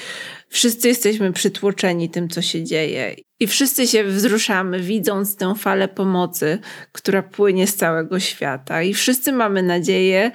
wszyscy 0.47 0.87
jesteśmy 0.87 1.33
przytłoczeni 1.33 2.09
tym, 2.09 2.29
co 2.29 2.41
się 2.41 2.63
dzieje. 2.63 3.15
I 3.41 3.47
wszyscy 3.47 3.87
się 3.87 4.03
wzruszamy, 4.03 4.79
widząc 4.79 5.35
tę 5.35 5.55
falę 5.55 5.87
pomocy, 5.87 6.59
która 6.91 7.23
płynie 7.23 7.67
z 7.67 7.75
całego 7.75 8.19
świata. 8.19 8.83
I 8.83 8.93
wszyscy 8.93 9.31
mamy 9.31 9.63
nadzieję, 9.63 10.31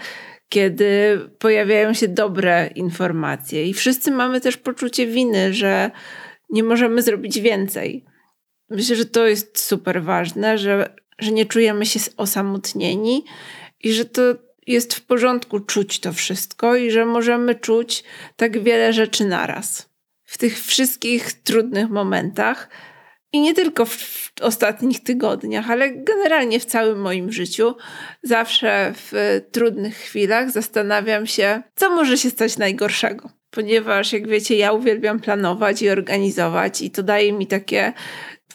kiedy 0.48 1.20
pojawiają 1.38 1.94
się 1.94 2.08
dobre 2.08 2.70
informacje. 2.74 3.66
I 3.66 3.74
wszyscy 3.74 4.10
mamy 4.10 4.40
też 4.40 4.56
poczucie 4.56 5.06
winy, 5.06 5.54
że 5.54 5.90
nie 6.50 6.62
możemy 6.62 7.02
zrobić 7.02 7.40
więcej. 7.40 8.04
Myślę, 8.70 8.96
że 8.96 9.04
to 9.04 9.26
jest 9.26 9.58
super 9.58 10.02
ważne, 10.02 10.58
że, 10.58 10.94
że 11.18 11.32
nie 11.32 11.46
czujemy 11.46 11.86
się 11.86 12.00
osamotnieni 12.16 13.24
i 13.80 13.92
że 13.92 14.04
to 14.04 14.22
jest 14.66 14.94
w 14.94 15.06
porządku 15.06 15.60
czuć 15.60 16.00
to 16.00 16.12
wszystko 16.12 16.76
i 16.76 16.90
że 16.90 17.04
możemy 17.04 17.54
czuć 17.54 18.04
tak 18.36 18.62
wiele 18.62 18.92
rzeczy 18.92 19.24
naraz. 19.24 19.88
W 20.24 20.38
tych 20.38 20.60
wszystkich 20.60 21.32
trudnych 21.32 21.90
momentach 21.90 22.68
i 23.36 23.40
nie 23.40 23.54
tylko 23.54 23.84
w 23.86 24.32
ostatnich 24.40 25.02
tygodniach, 25.02 25.70
ale 25.70 25.90
generalnie 25.90 26.60
w 26.60 26.64
całym 26.64 27.00
moim 27.00 27.32
życiu, 27.32 27.74
zawsze 28.22 28.92
w 28.96 29.40
trudnych 29.52 29.96
chwilach 29.96 30.50
zastanawiam 30.50 31.26
się, 31.26 31.62
co 31.74 31.90
może 31.90 32.18
się 32.18 32.30
stać 32.30 32.58
najgorszego. 32.58 33.30
Ponieważ, 33.50 34.12
jak 34.12 34.28
wiecie, 34.28 34.56
ja 34.56 34.72
uwielbiam 34.72 35.20
planować 35.20 35.82
i 35.82 35.90
organizować, 35.90 36.82
i 36.82 36.90
to 36.90 37.02
daje 37.02 37.32
mi 37.32 37.46
takie 37.46 37.92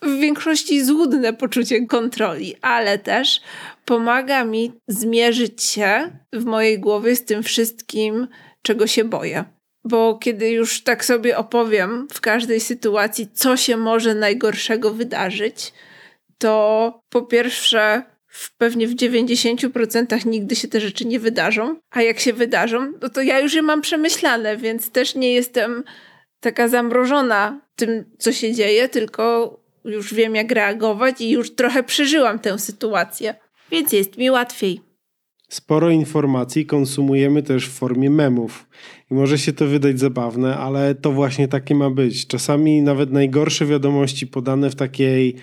w 0.01 0.19
większości 0.19 0.85
złudne 0.85 1.33
poczucie 1.33 1.85
kontroli, 1.85 2.55
ale 2.61 2.99
też 2.99 3.41
pomaga 3.85 4.45
mi 4.45 4.71
zmierzyć 4.87 5.63
się 5.63 6.17
w 6.33 6.45
mojej 6.45 6.79
głowie 6.79 7.15
z 7.15 7.25
tym 7.25 7.43
wszystkim, 7.43 8.27
czego 8.61 8.87
się 8.87 9.03
boję. 9.03 9.43
Bo 9.83 10.17
kiedy 10.17 10.49
już 10.49 10.83
tak 10.83 11.05
sobie 11.05 11.37
opowiem 11.37 12.07
w 12.13 12.21
każdej 12.21 12.59
sytuacji, 12.59 13.27
co 13.33 13.57
się 13.57 13.77
może 13.77 14.15
najgorszego 14.15 14.93
wydarzyć, 14.93 15.73
to 16.37 17.03
po 17.09 17.21
pierwsze, 17.21 18.03
w 18.27 18.57
pewnie 18.57 18.87
w 18.87 18.95
90% 18.95 20.25
nigdy 20.25 20.55
się 20.55 20.67
te 20.67 20.81
rzeczy 20.81 21.05
nie 21.05 21.19
wydarzą, 21.19 21.75
a 21.91 22.01
jak 22.01 22.19
się 22.19 22.33
wydarzą, 22.33 22.93
no 23.01 23.09
to 23.09 23.21
ja 23.21 23.39
już 23.39 23.53
je 23.53 23.61
mam 23.61 23.81
przemyślane, 23.81 24.57
więc 24.57 24.91
też 24.91 25.15
nie 25.15 25.33
jestem 25.33 25.83
taka 26.39 26.67
zamrożona 26.67 27.61
tym, 27.75 28.05
co 28.17 28.31
się 28.31 28.53
dzieje, 28.53 28.89
tylko 28.89 29.57
już 29.85 30.13
wiem, 30.13 30.35
jak 30.35 30.51
reagować 30.51 31.21
i 31.21 31.29
już 31.29 31.55
trochę 31.55 31.83
przeżyłam 31.83 32.39
tę 32.39 32.59
sytuację, 32.59 33.35
więc 33.71 33.93
jest 33.93 34.17
mi 34.17 34.31
łatwiej. 34.31 34.90
Sporo 35.51 35.89
informacji 35.89 36.65
konsumujemy 36.65 37.43
też 37.43 37.67
w 37.67 37.71
formie 37.71 38.09
memów. 38.09 38.67
I 39.11 39.13
może 39.13 39.37
się 39.37 39.53
to 39.53 39.67
wydać 39.67 39.99
zabawne, 39.99 40.57
ale 40.57 40.95
to 40.95 41.11
właśnie 41.11 41.47
takie 41.47 41.75
ma 41.75 41.89
być. 41.89 42.27
Czasami 42.27 42.81
nawet 42.81 43.11
najgorsze 43.11 43.65
wiadomości 43.65 44.27
podane 44.27 44.69
w 44.69 44.75
takiej 44.75 45.35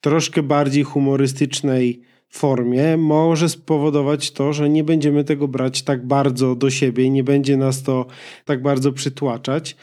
troszkę 0.00 0.42
bardziej 0.42 0.82
humorystycznej 0.82 2.02
formie 2.28 2.96
może 2.96 3.48
spowodować 3.48 4.30
to, 4.30 4.52
że 4.52 4.68
nie 4.68 4.84
będziemy 4.84 5.24
tego 5.24 5.48
brać 5.48 5.82
tak 5.82 6.06
bardzo 6.06 6.54
do 6.54 6.70
siebie 6.70 7.10
nie 7.10 7.24
będzie 7.24 7.56
nas 7.56 7.82
to 7.82 8.06
tak 8.44 8.62
bardzo 8.62 8.92
przytłaczać 8.92 9.76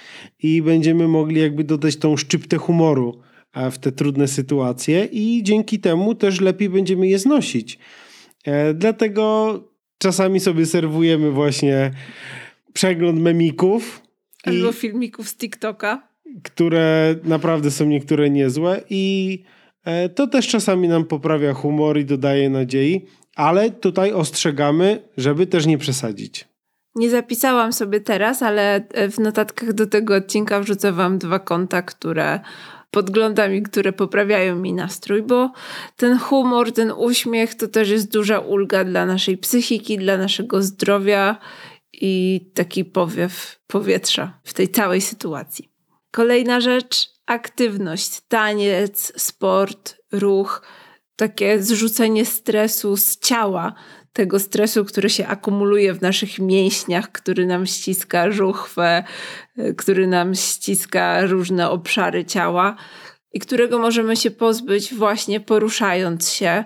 i 0.43 0.61
będziemy 0.61 1.07
mogli 1.07 1.41
jakby 1.41 1.63
dodać 1.63 1.97
tą 1.97 2.17
szczyptę 2.17 2.57
humoru 2.57 3.19
e, 3.53 3.71
w 3.71 3.79
te 3.79 3.91
trudne 3.91 4.27
sytuacje 4.27 5.05
i 5.11 5.43
dzięki 5.43 5.79
temu 5.79 6.15
też 6.15 6.41
lepiej 6.41 6.69
będziemy 6.69 7.07
je 7.07 7.19
znosić. 7.19 7.79
E, 8.45 8.73
dlatego 8.73 9.72
czasami 10.03 10.39
sobie 10.39 10.65
serwujemy 10.65 11.31
właśnie 11.31 11.91
przegląd 12.73 13.19
memików. 13.19 14.01
Albo 14.43 14.69
i, 14.69 14.73
filmików 14.73 15.29
z 15.29 15.35
TikToka. 15.35 16.07
Które 16.43 17.15
naprawdę 17.23 17.71
są 17.71 17.85
niektóre 17.85 18.29
niezłe 18.29 18.81
i 18.89 19.43
e, 19.85 20.09
to 20.09 20.27
też 20.27 20.47
czasami 20.47 20.87
nam 20.87 21.05
poprawia 21.05 21.53
humor 21.53 21.99
i 21.99 22.05
dodaje 22.05 22.49
nadziei, 22.49 23.05
ale 23.35 23.71
tutaj 23.71 24.11
ostrzegamy, 24.11 25.01
żeby 25.17 25.47
też 25.47 25.65
nie 25.65 25.77
przesadzić. 25.77 26.45
Nie 26.95 27.09
zapisałam 27.09 27.73
sobie 27.73 28.01
teraz, 28.01 28.41
ale 28.41 28.87
e, 28.89 29.09
w 29.09 29.19
notatkach 29.19 29.73
do 29.73 29.87
tego 29.87 30.15
odcinka 30.15 30.59
wrzucę 30.59 30.91
wam 30.91 31.17
dwa 31.17 31.39
konta, 31.39 31.81
które 31.81 32.39
podglądam 32.93 33.55
i 33.55 33.61
które 33.61 33.93
poprawiają 33.93 34.55
mi 34.55 34.73
nastrój, 34.73 35.21
bo 35.21 35.51
ten 35.95 36.17
humor, 36.17 36.71
ten 36.71 36.91
uśmiech 36.91 37.55
to 37.55 37.67
też 37.67 37.89
jest 37.89 38.11
duża 38.11 38.39
ulga 38.39 38.83
dla 38.83 39.05
naszej 39.05 39.37
psychiki, 39.37 39.97
dla 39.97 40.17
naszego 40.17 40.61
zdrowia 40.61 41.37
i 41.93 42.41
taki 42.53 42.85
powiew 42.85 43.59
powietrza 43.67 44.39
w 44.43 44.53
tej 44.53 44.69
całej 44.69 45.01
sytuacji. 45.01 45.69
Kolejna 46.11 46.61
rzecz 46.61 47.09
aktywność, 47.25 48.21
taniec, 48.27 49.21
sport, 49.21 49.95
ruch, 50.11 50.61
takie 51.15 51.63
zrzucenie 51.63 52.25
stresu 52.25 52.97
z 52.97 53.17
ciała, 53.19 53.73
tego 54.13 54.39
stresu, 54.39 54.85
który 54.85 55.09
się 55.09 55.27
akumuluje 55.27 55.93
w 55.93 56.01
naszych 56.01 56.39
mięśniach, 56.39 57.11
który 57.11 57.45
nam 57.45 57.65
ściska 57.65 58.31
żuchwę, 58.31 59.03
który 59.77 60.07
nam 60.07 60.35
ściska 60.35 61.25
różne 61.25 61.69
obszary 61.69 62.25
ciała 62.25 62.75
i 63.33 63.39
którego 63.39 63.79
możemy 63.79 64.15
się 64.15 64.31
pozbyć 64.31 64.93
właśnie 64.93 65.39
poruszając 65.39 66.31
się, 66.31 66.63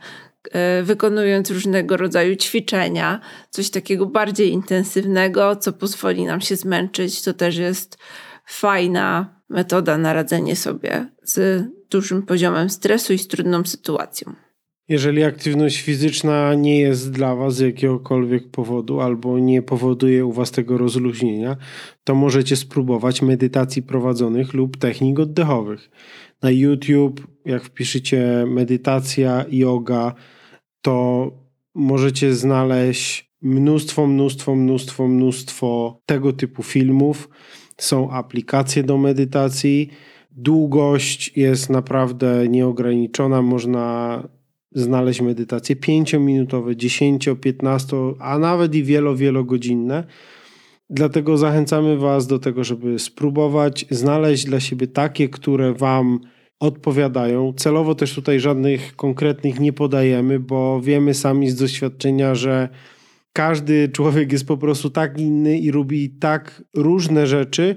e, 0.52 0.84
wykonując 0.84 1.52
różnego 1.52 1.98
rodzaju 1.98 2.36
ćwiczenia, 2.36 3.20
coś 3.50 3.70
takiego 3.70 4.06
bardziej 4.06 4.52
intensywnego, 4.52 5.56
co 5.56 5.74
pozwoli 5.74 6.26
nam 6.26 6.42
się 6.42 6.56
zmęczyć. 6.56 7.22
To 7.22 7.34
też 7.34 7.58
jest 7.58 7.98
fajna 8.46 9.36
metoda 9.50 9.98
na 9.98 10.14
radzenie 10.14 10.56
sobie 10.56 11.12
z 11.24 11.64
dużym 11.90 12.22
poziomem 12.22 12.70
stresu 12.70 13.14
i 13.14 13.18
z 13.18 13.28
trudną 13.28 13.64
sytuacją. 13.64 14.34
Jeżeli 14.90 15.24
aktywność 15.24 15.82
fizyczna 15.82 16.54
nie 16.54 16.80
jest 16.80 17.12
dla 17.12 17.36
Was 17.36 17.56
z 17.56 17.60
jakiegokolwiek 17.60 18.52
powodu 18.52 19.02
albo 19.02 19.40
nie 19.40 19.62
powoduje 19.62 20.26
u 20.26 20.32
Was 20.32 20.52
tego 20.52 20.78
rozluźnienia, 20.78 21.58
to 22.04 22.16
możecie 22.16 22.56
spróbować 22.56 23.22
medytacji 23.22 23.84
prowadzonych 23.84 24.54
lub 24.54 24.78
technik 24.78 25.20
oddechowych. 25.20 25.90
Na 26.42 26.52
YouTube, 26.52 27.28
jak 27.46 27.64
wpiszecie 27.64 28.46
medytacja, 28.48 29.46
yoga, 29.52 30.16
to 30.82 31.32
możecie 31.76 32.34
znaleźć 32.34 33.32
mnóstwo, 33.42 34.08
mnóstwo, 34.08 34.56
mnóstwo, 34.56 35.08
mnóstwo 35.08 36.02
tego 36.06 36.34
typu 36.34 36.64
filmów. 36.64 37.30
Są 37.78 38.12
aplikacje 38.12 38.84
do 38.84 38.98
medytacji. 38.98 39.90
Długość 40.38 41.38
jest 41.38 41.70
naprawdę 41.70 42.48
nieograniczona. 42.48 43.42
Można 43.42 44.24
znaleźć 44.72 45.22
medytacje 45.22 45.76
5-minutowe, 45.76 46.76
10, 46.76 47.30
15, 47.42 47.98
a 48.20 48.40
nawet 48.40 48.76
i 48.76 48.84
wielo, 48.84 49.16
wielogodzinne. 49.16 50.04
Dlatego 50.90 51.38
zachęcamy 51.38 51.98
Was 51.98 52.28
do 52.28 52.40
tego, 52.40 52.64
żeby 52.64 53.00
spróbować 53.00 53.86
znaleźć 53.90 54.46
dla 54.46 54.60
siebie 54.60 54.88
takie, 54.88 55.30
które 55.30 55.74
Wam 55.74 56.20
odpowiadają. 56.60 57.54
Celowo 57.54 57.96
też 57.96 58.16
tutaj 58.16 58.40
żadnych 58.40 58.96
konkretnych 58.96 59.60
nie 59.60 59.74
podajemy, 59.74 60.40
bo 60.40 60.82
wiemy 60.82 61.14
sami 61.14 61.50
z 61.50 61.56
doświadczenia, 61.56 62.36
że 62.36 62.70
każdy 63.34 63.90
człowiek 63.90 64.32
jest 64.32 64.48
po 64.48 64.58
prostu 64.58 64.90
tak 64.90 65.20
inny 65.20 65.58
i 65.58 65.72
robi 65.72 66.10
tak 66.10 66.64
różne 66.76 67.28
rzeczy, 67.28 67.76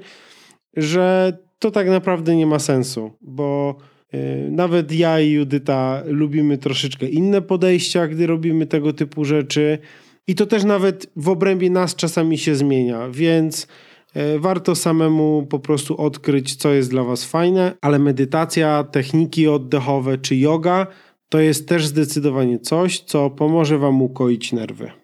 że 0.77 1.39
to 1.61 1.71
tak 1.71 1.89
naprawdę 1.89 2.37
nie 2.37 2.47
ma 2.47 2.59
sensu, 2.59 3.11
bo 3.21 3.77
e, 4.13 4.51
nawet 4.51 4.93
ja 4.93 5.21
i 5.21 5.31
Judyta 5.31 6.03
lubimy 6.07 6.59
troszeczkę 6.59 7.09
inne 7.09 7.43
podejścia, 7.43 8.09
gdy 8.09 8.27
robimy 8.27 8.67
tego 8.67 8.93
typu 8.93 9.25
rzeczy. 9.25 9.79
I 10.27 10.35
to 10.35 10.47
też 10.47 10.65
nawet 10.65 11.07
w 11.17 11.29
obrębie 11.29 11.71
nas 11.71 11.95
czasami 11.97 12.39
się 12.39 12.55
zmienia, 12.55 13.09
więc 13.11 13.67
e, 14.15 14.39
warto 14.39 14.75
samemu 14.75 15.47
po 15.51 15.59
prostu 15.59 16.01
odkryć, 16.01 16.57
co 16.57 16.73
jest 16.73 16.91
dla 16.91 17.05
Was 17.05 17.25
fajne, 17.25 17.73
ale 17.81 17.99
medytacja, 17.99 18.85
techniki 18.85 19.49
oddechowe 19.49 20.19
czy 20.19 20.37
yoga 20.37 20.87
to 21.29 21.41
jest 21.41 21.69
też 21.69 21.87
zdecydowanie 21.87 22.59
coś, 22.59 23.01
co 23.01 23.31
pomoże 23.31 23.79
Wam 23.79 24.03
ukoić 24.03 24.53
nerwy. 24.53 25.00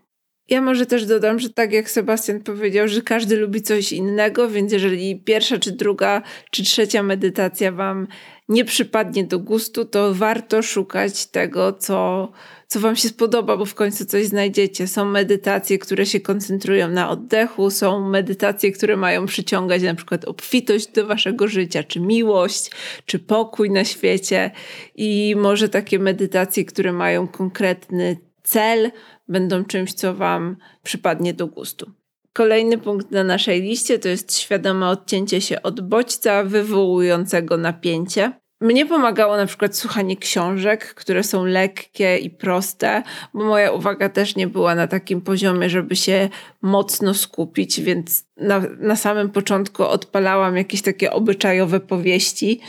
Ja 0.49 0.61
może 0.61 0.87
też 0.87 1.07
dodam, 1.07 1.39
że 1.39 1.51
tak 1.51 1.73
jak 1.73 1.91
Sebastian 1.91 2.41
powiedział, 2.41 2.89
że 2.89 3.03
każdy 3.03 3.37
lubi 3.37 3.63
coś 3.63 3.93
innego, 3.93 4.49
więc 4.49 4.73
jeżeli 4.73 5.21
pierwsza, 5.21 5.59
czy 5.59 5.73
druga, 5.73 6.23
czy 6.51 6.63
trzecia 6.63 7.03
medytacja 7.03 7.73
Wam 7.73 8.07
nie 8.49 8.65
przypadnie 8.65 9.25
do 9.25 9.39
gustu, 9.39 9.85
to 9.85 10.15
warto 10.15 10.63
szukać 10.63 11.27
tego, 11.27 11.73
co, 11.73 12.33
co 12.67 12.81
Wam 12.81 12.97
się 12.97 13.09
spodoba, 13.09 13.57
bo 13.57 13.65
w 13.65 13.75
końcu 13.75 14.05
coś 14.05 14.27
znajdziecie. 14.27 14.87
Są 14.87 15.05
medytacje, 15.05 15.79
które 15.79 16.07
się 16.07 16.21
koncentrują 16.21 16.89
na 16.89 17.11
oddechu, 17.11 17.71
są 17.71 18.09
medytacje, 18.09 18.73
które 18.73 18.97
mają 18.97 19.27
przyciągać 19.27 19.83
na 19.83 19.95
przykład 19.95 20.25
obfitość 20.25 20.87
do 20.87 21.07
Waszego 21.07 21.49
życia, 21.49 21.83
czy 21.83 22.01
miłość, 22.01 22.71
czy 23.07 23.19
pokój 23.19 23.71
na 23.71 23.85
świecie. 23.85 24.51
I 24.95 25.35
może 25.39 25.69
takie 25.69 25.99
medytacje, 25.99 26.65
które 26.65 26.93
mają 26.93 27.29
konkretny 27.29 28.17
cel, 28.43 28.91
będą 29.29 29.65
czymś, 29.65 29.93
co 29.93 30.15
Wam 30.15 30.57
przypadnie 30.83 31.35
do 31.35 31.47
gustu. 31.47 31.91
Kolejny 32.33 32.79
punkt 32.79 33.11
na 33.11 33.25
naszej 33.25 33.63
liście 33.63 33.99
to 33.99 34.09
jest 34.09 34.39
świadome 34.39 34.89
odcięcie 34.89 35.41
się 35.41 35.63
od 35.63 35.81
bodźca 35.81 36.45
wywołującego 36.45 37.57
napięcie. 37.57 38.33
Mnie 38.61 38.87
pomagało 38.87 39.37
na 39.37 39.47
przykład 39.47 39.77
słuchanie 39.77 40.17
książek, 40.17 40.95
które 40.95 41.23
są 41.23 41.45
lekkie 41.45 42.19
i 42.19 42.31
proste, 42.31 43.03
bo 43.35 43.45
moja 43.45 43.73
uwaga 43.73 44.09
też 44.09 44.37
nie 44.37 44.47
była 44.47 44.75
na 44.75 44.87
takim 44.87 45.21
poziomie, 45.21 45.71
żeby 45.71 45.97
się 45.97 46.29
mocno 46.63 47.15
skupić, 47.15 47.81
więc 47.81 48.25
na, 48.37 48.63
na 48.79 48.97
samym 48.97 49.31
początku 49.31 49.83
odpalałam 49.85 50.57
jakieś 50.57 50.83
takie 50.83 51.13
obyczajowe 51.13 51.81
powieści, 51.81 52.61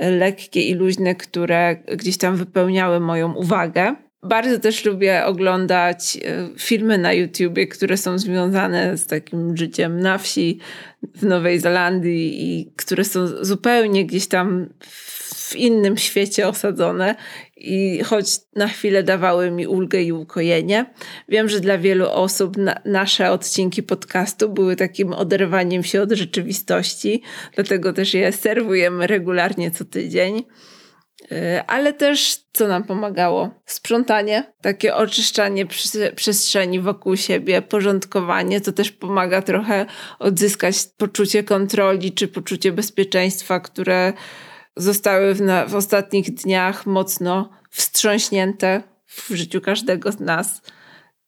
lekkie 0.00 0.62
i 0.62 0.74
luźne, 0.74 1.14
które 1.14 1.76
gdzieś 1.76 2.18
tam 2.18 2.36
wypełniały 2.36 3.00
moją 3.00 3.34
uwagę. 3.34 3.96
Bardzo 4.24 4.58
też 4.58 4.84
lubię 4.84 5.24
oglądać 5.24 6.18
e, 6.24 6.48
filmy 6.58 6.98
na 6.98 7.12
YouTubie, 7.12 7.66
które 7.66 7.96
są 7.96 8.18
związane 8.18 8.98
z 8.98 9.06
takim 9.06 9.56
życiem 9.56 10.00
na 10.00 10.18
wsi 10.18 10.58
w 11.16 11.22
Nowej 11.22 11.60
Zelandii 11.60 12.58
i 12.60 12.72
które 12.76 13.04
są 13.04 13.26
zupełnie 13.26 14.06
gdzieś 14.06 14.26
tam 14.26 14.68
w 15.54 15.56
innym 15.56 15.96
świecie 15.96 16.48
osadzone 16.48 17.14
i 17.56 18.00
choć 18.04 18.26
na 18.56 18.68
chwilę 18.68 19.02
dawały 19.02 19.50
mi 19.50 19.66
ulgę 19.66 20.02
i 20.02 20.12
ukojenie, 20.12 20.86
wiem, 21.28 21.48
że 21.48 21.60
dla 21.60 21.78
wielu 21.78 22.08
osób 22.10 22.56
na, 22.56 22.80
nasze 22.84 23.30
odcinki 23.30 23.82
podcastu 23.82 24.48
były 24.48 24.76
takim 24.76 25.12
oderwaniem 25.12 25.82
się 25.84 26.02
od 26.02 26.12
rzeczywistości, 26.12 27.22
dlatego 27.54 27.92
też 27.92 28.14
je 28.14 28.32
serwujemy 28.32 29.06
regularnie 29.06 29.70
co 29.70 29.84
tydzień. 29.84 30.42
Y, 31.22 31.62
ale 31.66 31.92
też 31.92 32.36
co 32.52 32.68
nam 32.68 32.84
pomagało? 32.84 33.50
Sprzątanie, 33.66 34.52
takie 34.60 34.94
oczyszczanie 34.94 35.66
przestrzeni 36.16 36.80
wokół 36.80 37.16
siebie, 37.16 37.62
porządkowanie, 37.62 38.60
to 38.60 38.72
też 38.72 38.92
pomaga 38.92 39.42
trochę 39.42 39.86
odzyskać 40.18 40.76
poczucie 40.96 41.42
kontroli 41.42 42.12
czy 42.12 42.28
poczucie 42.28 42.72
bezpieczeństwa, 42.72 43.60
które 43.60 44.12
zostały 44.76 45.34
w, 45.34 45.40
na, 45.40 45.66
w 45.66 45.74
ostatnich 45.74 46.34
dniach 46.34 46.86
mocno 46.86 47.50
wstrząśnięte 47.70 48.82
w 49.06 49.30
życiu 49.30 49.60
każdego 49.60 50.12
z 50.12 50.20
nas. 50.20 50.62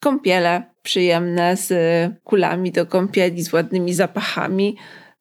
Kąpiele 0.01 0.63
przyjemne 0.83 1.57
z 1.57 1.73
kulami 2.25 2.73
do 2.73 2.87
kąpieli, 2.87 3.43
z 3.43 3.53
ładnymi 3.53 3.95
zapachami. 3.95 4.77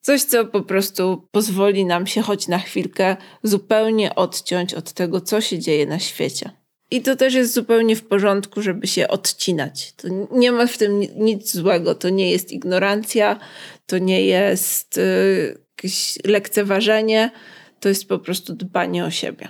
Coś, 0.06 0.24
co 0.24 0.46
po 0.46 0.62
prostu 0.62 1.28
pozwoli 1.32 1.86
nam 1.86 2.08
się 2.08 2.22
choć 2.22 2.48
na 2.48 2.60
chwilkę 2.60 3.18
zupełnie 3.44 4.16
odciąć 4.16 4.74
od 4.74 4.94
tego, 4.94 5.22
co 5.22 5.42
się 5.42 5.60
dzieje 5.60 5.86
na 5.86 6.00
świecie. 6.00 6.50
I 6.92 7.02
to 7.02 7.16
też 7.16 7.34
jest 7.34 7.54
zupełnie 7.54 7.96
w 7.96 8.08
porządku, 8.08 8.62
żeby 8.62 8.88
się 8.88 9.08
odcinać. 9.08 9.94
To 9.94 10.08
nie 10.32 10.52
ma 10.52 10.68
w 10.68 10.78
tym 10.78 11.00
nic 11.18 11.54
złego. 11.54 11.96
To 11.96 12.10
nie 12.10 12.32
jest 12.32 12.52
ignorancja, 12.52 13.40
to 13.86 13.98
nie 13.98 14.26
jest 14.26 14.98
y, 14.98 15.58
jakieś 15.78 16.18
lekceważenie, 16.26 17.32
to 17.80 17.90
jest 17.90 18.08
po 18.08 18.20
prostu 18.20 18.54
dbanie 18.54 19.06
o 19.06 19.12
siebie. 19.12 19.50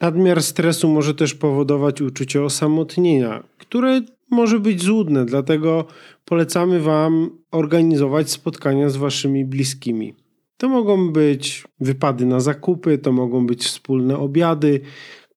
Nadmiar 0.00 0.42
stresu 0.42 0.88
może 0.88 1.14
też 1.14 1.34
powodować 1.34 2.00
uczucie 2.00 2.42
osamotnienia, 2.42 3.42
które 3.58 4.00
może 4.32 4.60
być 4.60 4.82
złudne, 4.82 5.24
dlatego 5.24 5.86
polecamy 6.24 6.80
Wam 6.80 7.30
organizować 7.50 8.30
spotkania 8.30 8.88
z 8.88 8.96
Waszymi 8.96 9.44
bliskimi. 9.44 10.14
To 10.56 10.68
mogą 10.68 11.12
być 11.12 11.64
wypady 11.80 12.26
na 12.26 12.40
zakupy, 12.40 12.98
to 12.98 13.12
mogą 13.12 13.46
być 13.46 13.64
wspólne 13.64 14.18
obiady, 14.18 14.80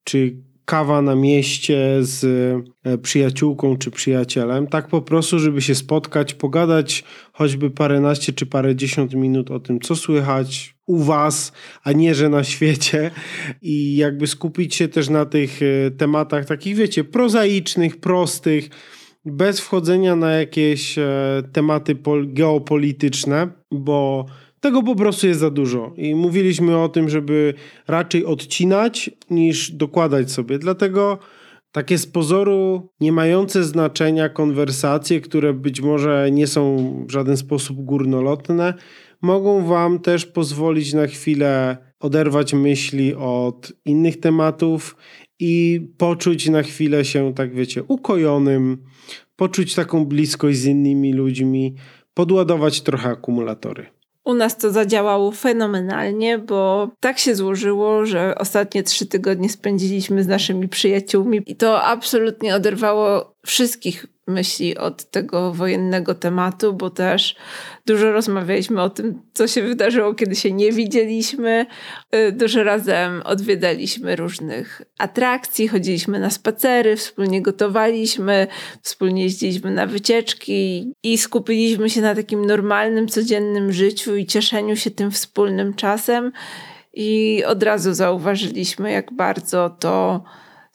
czy 0.04 0.36
kawa 0.66 1.02
na 1.02 1.16
mieście 1.16 1.98
z 2.00 2.24
e, 2.84 2.98
przyjaciółką 2.98 3.78
czy 3.78 3.92
przyjacielem, 3.92 4.68
tak 4.68 4.88
po 4.88 5.02
prostu, 5.02 5.40
żeby 5.40 5.62
się 5.62 5.76
spotkać, 5.76 6.34
pogadać 6.34 7.04
choćby 7.34 7.70
paręnaście 7.70 8.34
czy 8.34 8.46
parędziesiąt 8.46 9.14
minut 9.14 9.52
o 9.52 9.60
tym, 9.60 9.80
co 9.80 9.96
słychać 9.96 10.75
u 10.86 11.04
was, 11.04 11.52
a 11.84 11.92
nie, 11.92 12.16
że 12.16 12.30
na 12.30 12.44
świecie 12.44 13.12
i 13.62 13.96
jakby 13.96 14.28
skupić 14.28 14.76
się 14.76 14.88
też 14.88 15.10
na 15.10 15.26
tych 15.26 15.60
e, 15.62 15.92
tematach 15.92 16.46
takich, 16.46 16.76
wiecie, 16.76 17.04
prozaicznych, 17.04 17.98
prostych, 17.98 18.70
bez 19.26 19.60
wchodzenia 19.60 20.16
na 20.16 20.32
jakieś 20.32 20.98
e, 20.98 21.44
tematy 21.52 21.98
geopolityczne, 22.26 23.48
bo 23.72 24.26
tego 24.60 24.84
po 24.84 24.96
prostu 24.96 25.28
jest 25.28 25.40
za 25.40 25.50
dużo. 25.50 25.94
I 25.98 26.16
mówiliśmy 26.16 26.78
o 26.78 26.90
tym, 26.90 27.10
żeby 27.10 27.54
raczej 27.88 28.26
odcinać 28.26 29.10
niż 29.30 29.72
dokładać 29.72 30.32
sobie. 30.32 30.60
Dlatego 30.60 31.20
takie 31.72 31.98
z 31.98 32.08
pozoru 32.08 32.90
nie 33.00 33.12
mające 33.12 33.64
znaczenia 33.64 34.30
konwersacje, 34.30 35.22
które 35.22 35.54
być 35.54 35.82
może 35.82 36.30
nie 36.32 36.48
są 36.48 36.78
w 37.08 37.12
żaden 37.12 37.38
sposób 37.38 37.78
górnolotne, 37.86 38.74
mogą 39.22 39.66
Wam 39.66 40.00
też 40.00 40.26
pozwolić 40.26 40.94
na 40.94 41.08
chwilę 41.08 41.78
oderwać 42.00 42.54
myśli 42.54 43.16
od 43.16 43.74
innych 43.86 44.20
tematów 44.20 44.96
i 45.40 45.82
poczuć 45.98 46.50
na 46.50 46.64
chwilę 46.64 47.06
się, 47.06 47.34
tak 47.34 47.54
wiecie, 47.54 47.84
ukojonym, 47.84 48.84
poczuć 49.36 49.76
taką 49.76 50.06
bliskość 50.06 50.58
z 50.58 50.66
innymi 50.66 51.14
ludźmi, 51.14 51.76
podładować 52.14 52.82
trochę 52.82 53.10
akumulatory. 53.10 53.86
U 54.26 54.34
nas 54.34 54.58
to 54.58 54.72
zadziałało 54.72 55.32
fenomenalnie, 55.32 56.38
bo 56.38 56.90
tak 57.00 57.20
się 57.20 57.36
złożyło, 57.36 58.06
że 58.06 58.36
ostatnie 58.38 58.84
trzy 58.84 59.06
tygodnie 59.06 59.50
spędziliśmy 59.50 60.24
z 60.24 60.28
naszymi 60.28 60.68
przyjaciółmi 60.68 61.42
i 61.46 61.56
to 61.56 61.84
absolutnie 61.84 62.56
oderwało 62.56 63.35
wszystkich 63.46 64.06
myśli 64.28 64.78
od 64.78 65.12
tego 65.12 65.54
wojennego 65.54 66.16
tematu, 66.16 66.74
bo 66.74 66.90
też 66.90 67.36
dużo 67.86 68.12
rozmawialiśmy 68.12 68.82
o 68.82 68.90
tym, 68.90 69.22
co 69.34 69.48
się 69.48 69.62
wydarzyło, 69.62 70.14
kiedy 70.14 70.36
się 70.36 70.52
nie 70.52 70.72
widzieliśmy. 70.72 71.66
Y, 72.16 72.32
dużo 72.32 72.64
razem 72.64 73.22
odwiedzaliśmy 73.26 74.16
różnych 74.16 74.82
atrakcji, 75.00 75.68
chodziliśmy 75.68 76.20
na 76.20 76.30
spacery, 76.30 76.96
wspólnie 76.96 77.42
gotowaliśmy, 77.42 78.48
wspólnie 78.82 79.24
jeździliśmy 79.24 79.72
na 79.72 79.88
wycieczki 79.88 80.94
i 81.04 81.18
skupiliśmy 81.18 81.90
się 81.90 82.02
na 82.02 82.16
takim 82.16 82.46
normalnym, 82.46 83.08
codziennym 83.08 83.72
życiu 83.72 84.16
i 84.16 84.26
cieszeniu 84.26 84.76
się 84.76 84.92
tym 84.92 85.12
wspólnym 85.12 85.74
czasem. 85.74 86.32
I 86.94 87.44
od 87.48 87.64
razu 87.64 87.94
zauważyliśmy, 87.94 88.92
jak 88.92 89.14
bardzo 89.14 89.70
to 89.70 90.24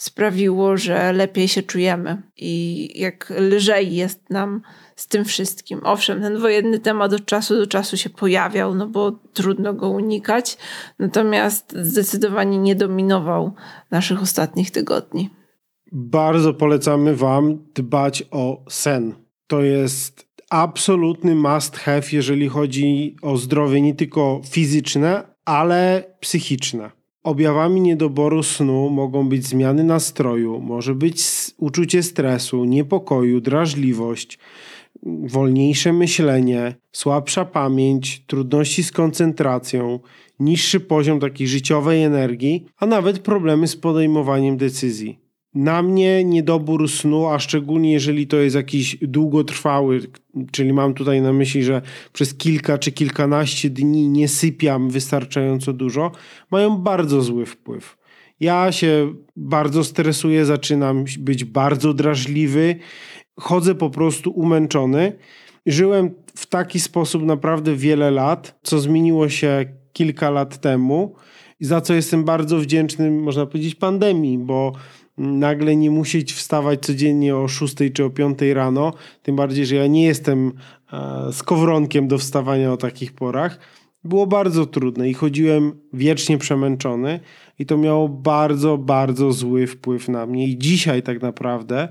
sprawiło, 0.00 0.76
że 0.76 1.12
lepiej 1.12 1.48
się 1.48 1.62
czujemy 1.62 2.22
i 2.36 2.88
jak 3.00 3.32
lżej 3.38 3.94
jest 3.94 4.30
nam 4.30 4.62
z 4.96 5.06
tym 5.08 5.24
wszystkim. 5.24 5.80
Owszem, 5.84 6.20
ten 6.20 6.38
wojenny 6.38 6.78
temat 6.78 7.12
od 7.12 7.24
czasu 7.24 7.56
do 7.56 7.66
czasu 7.66 7.96
się 7.96 8.10
pojawiał, 8.10 8.74
no 8.74 8.86
bo 8.86 9.12
trudno 9.32 9.74
go 9.74 9.88
unikać, 9.88 10.58
natomiast 10.98 11.74
zdecydowanie 11.76 12.58
nie 12.58 12.74
dominował 12.74 13.52
naszych 13.90 14.22
ostatnich 14.22 14.70
tygodni. 14.70 15.30
Bardzo 15.92 16.54
polecamy 16.54 17.16
Wam 17.16 17.58
dbać 17.74 18.24
o 18.30 18.64
sen. 18.68 19.14
To 19.46 19.62
jest 19.62 20.26
absolutny 20.50 21.34
must 21.34 21.76
have, 21.76 22.02
jeżeli 22.12 22.48
chodzi 22.48 23.16
o 23.22 23.36
zdrowie 23.36 23.80
nie 23.80 23.94
tylko 23.94 24.40
fizyczne, 24.50 25.34
ale 25.44 26.04
psychiczne. 26.20 26.99
Objawami 27.22 27.80
niedoboru 27.80 28.42
snu 28.42 28.90
mogą 28.90 29.28
być 29.28 29.46
zmiany 29.46 29.84
nastroju, 29.84 30.60
może 30.60 30.94
być 30.94 31.22
uczucie 31.56 32.02
stresu, 32.02 32.64
niepokoju, 32.64 33.40
drażliwość, 33.40 34.38
wolniejsze 35.02 35.92
myślenie, 35.92 36.74
słabsza 36.92 37.44
pamięć, 37.44 38.24
trudności 38.26 38.82
z 38.82 38.92
koncentracją, 38.92 40.00
niższy 40.38 40.80
poziom 40.80 41.20
takiej 41.20 41.48
życiowej 41.48 42.02
energii, 42.02 42.66
a 42.76 42.86
nawet 42.86 43.18
problemy 43.18 43.66
z 43.66 43.76
podejmowaniem 43.76 44.56
decyzji. 44.56 45.29
Na 45.54 45.82
mnie 45.82 46.24
niedobór 46.24 46.88
snu, 46.88 47.26
a 47.26 47.38
szczególnie 47.38 47.92
jeżeli 47.92 48.26
to 48.26 48.36
jest 48.36 48.56
jakiś 48.56 48.96
długotrwały, 49.02 50.00
czyli 50.52 50.72
mam 50.72 50.94
tutaj 50.94 51.22
na 51.22 51.32
myśli, 51.32 51.64
że 51.64 51.82
przez 52.12 52.34
kilka 52.34 52.78
czy 52.78 52.92
kilkanaście 52.92 53.70
dni 53.70 54.08
nie 54.08 54.28
sypiam 54.28 54.90
wystarczająco 54.90 55.72
dużo, 55.72 56.12
mają 56.50 56.76
bardzo 56.76 57.22
zły 57.22 57.46
wpływ. 57.46 57.98
Ja 58.40 58.72
się 58.72 59.14
bardzo 59.36 59.84
stresuję, 59.84 60.44
zaczynam 60.44 61.04
być 61.18 61.44
bardzo 61.44 61.94
drażliwy, 61.94 62.76
chodzę 63.40 63.74
po 63.74 63.90
prostu 63.90 64.30
umęczony. 64.30 65.12
Żyłem 65.66 66.10
w 66.34 66.46
taki 66.46 66.80
sposób 66.80 67.22
naprawdę 67.22 67.76
wiele 67.76 68.10
lat, 68.10 68.58
co 68.62 68.78
zmieniło 68.78 69.28
się 69.28 69.64
kilka 69.92 70.30
lat 70.30 70.60
temu, 70.60 71.14
za 71.60 71.80
co 71.80 71.94
jestem 71.94 72.24
bardzo 72.24 72.58
wdzięczny, 72.58 73.10
można 73.10 73.46
powiedzieć, 73.46 73.74
pandemii, 73.74 74.38
bo 74.38 74.72
nagle 75.20 75.76
nie 75.76 75.90
musieć 75.90 76.32
wstawać 76.32 76.80
codziennie 76.80 77.36
o 77.36 77.48
6 77.48 77.74
czy 77.94 78.04
o 78.04 78.10
5 78.10 78.38
rano, 78.52 78.92
tym 79.22 79.36
bardziej, 79.36 79.66
że 79.66 79.74
ja 79.76 79.86
nie 79.86 80.04
jestem 80.04 80.52
e, 80.92 81.32
skowronkiem 81.32 82.08
do 82.08 82.18
wstawania 82.18 82.72
o 82.72 82.76
takich 82.76 83.12
porach, 83.12 83.58
było 84.04 84.26
bardzo 84.26 84.66
trudne 84.66 85.08
i 85.08 85.14
chodziłem 85.14 85.72
wiecznie 85.92 86.38
przemęczony 86.38 87.20
i 87.58 87.66
to 87.66 87.78
miało 87.78 88.08
bardzo, 88.08 88.78
bardzo 88.78 89.32
zły 89.32 89.66
wpływ 89.66 90.08
na 90.08 90.26
mnie 90.26 90.48
i 90.48 90.58
dzisiaj 90.58 91.02
tak 91.02 91.22
naprawdę 91.22 91.88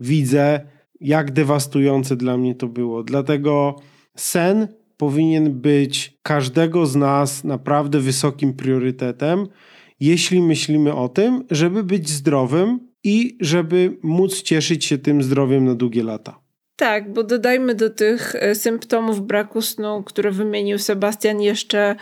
widzę, 0.00 0.60
jak 1.00 1.30
dewastujące 1.30 2.16
dla 2.16 2.36
mnie 2.36 2.54
to 2.54 2.68
było. 2.68 3.02
Dlatego 3.02 3.76
sen 4.16 4.68
powinien 4.96 5.60
być 5.60 6.18
każdego 6.22 6.86
z 6.86 6.96
nas 6.96 7.44
naprawdę 7.44 8.00
wysokim 8.00 8.54
priorytetem, 8.54 9.46
jeśli 10.00 10.42
myślimy 10.42 10.94
o 10.94 11.08
tym, 11.08 11.44
żeby 11.50 11.84
być 11.84 12.08
zdrowym 12.08 12.90
i 13.04 13.38
żeby 13.40 13.96
móc 14.02 14.42
cieszyć 14.42 14.84
się 14.84 14.98
tym 14.98 15.22
zdrowiem 15.22 15.64
na 15.64 15.74
długie 15.74 16.02
lata. 16.02 16.40
Tak, 16.76 17.12
bo 17.12 17.22
dodajmy 17.22 17.74
do 17.74 17.90
tych 17.90 18.34
e, 18.34 18.54
symptomów 18.54 19.26
braku 19.26 19.62
snu, 19.62 20.02
które 20.02 20.30
wymienił 20.30 20.78
Sebastian, 20.78 21.40
jeszcze 21.40 21.96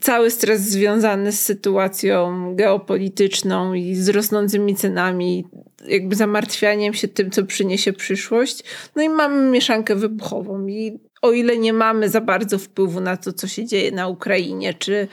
cały 0.00 0.30
stres 0.30 0.60
związany 0.60 1.32
z 1.32 1.40
sytuacją 1.40 2.54
geopolityczną 2.56 3.74
i 3.74 3.94
z 3.94 4.08
rosnącymi 4.08 4.74
cenami, 4.74 5.44
jakby 5.88 6.16
zamartwianiem 6.16 6.94
się 6.94 7.08
tym, 7.08 7.30
co 7.30 7.44
przyniesie 7.44 7.92
przyszłość. 7.92 8.64
No 8.96 9.02
i 9.02 9.08
mamy 9.08 9.50
mieszankę 9.50 9.96
wybuchową 9.96 10.66
i 10.66 11.00
o 11.22 11.32
ile 11.32 11.58
nie 11.58 11.72
mamy 11.72 12.08
za 12.08 12.20
bardzo 12.20 12.58
wpływu 12.58 13.00
na 13.00 13.16
to, 13.16 13.32
co 13.32 13.48
się 13.48 13.66
dzieje 13.66 13.92
na 13.92 14.08
Ukrainie, 14.08 14.74
czy 14.74 15.08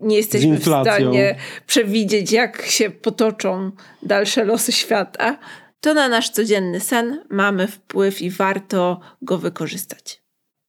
nie 0.00 0.16
jesteśmy 0.16 0.58
w 0.58 0.62
stanie 0.62 1.36
przewidzieć, 1.66 2.32
jak 2.32 2.62
się 2.62 2.90
potoczą 2.90 3.70
dalsze 4.02 4.44
losy 4.44 4.72
świata, 4.72 5.38
to 5.80 5.94
na 5.94 6.08
nasz 6.08 6.30
codzienny 6.30 6.80
sen 6.80 7.24
mamy 7.30 7.66
wpływ 7.66 8.22
i 8.22 8.30
warto 8.30 9.00
go 9.22 9.38
wykorzystać. 9.38 10.22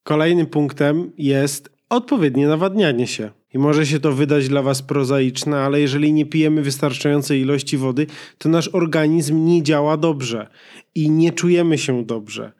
Kolejnym 0.03 0.47
punktem 0.47 1.11
jest 1.17 1.69
odpowiednie 1.89 2.47
nawadnianie 2.47 3.07
się. 3.07 3.31
I 3.53 3.57
może 3.57 3.85
się 3.85 3.99
to 3.99 4.11
wydać 4.11 4.49
dla 4.49 4.61
Was 4.61 4.81
prozaiczne, 4.81 5.57
ale 5.57 5.81
jeżeli 5.81 6.13
nie 6.13 6.25
pijemy 6.25 6.61
wystarczającej 6.61 7.41
ilości 7.41 7.77
wody, 7.77 8.07
to 8.37 8.49
nasz 8.49 8.67
organizm 8.67 9.45
nie 9.45 9.63
działa 9.63 9.97
dobrze 9.97 10.47
i 10.95 11.09
nie 11.09 11.31
czujemy 11.31 11.77
się 11.77 12.05
dobrze. 12.05 12.51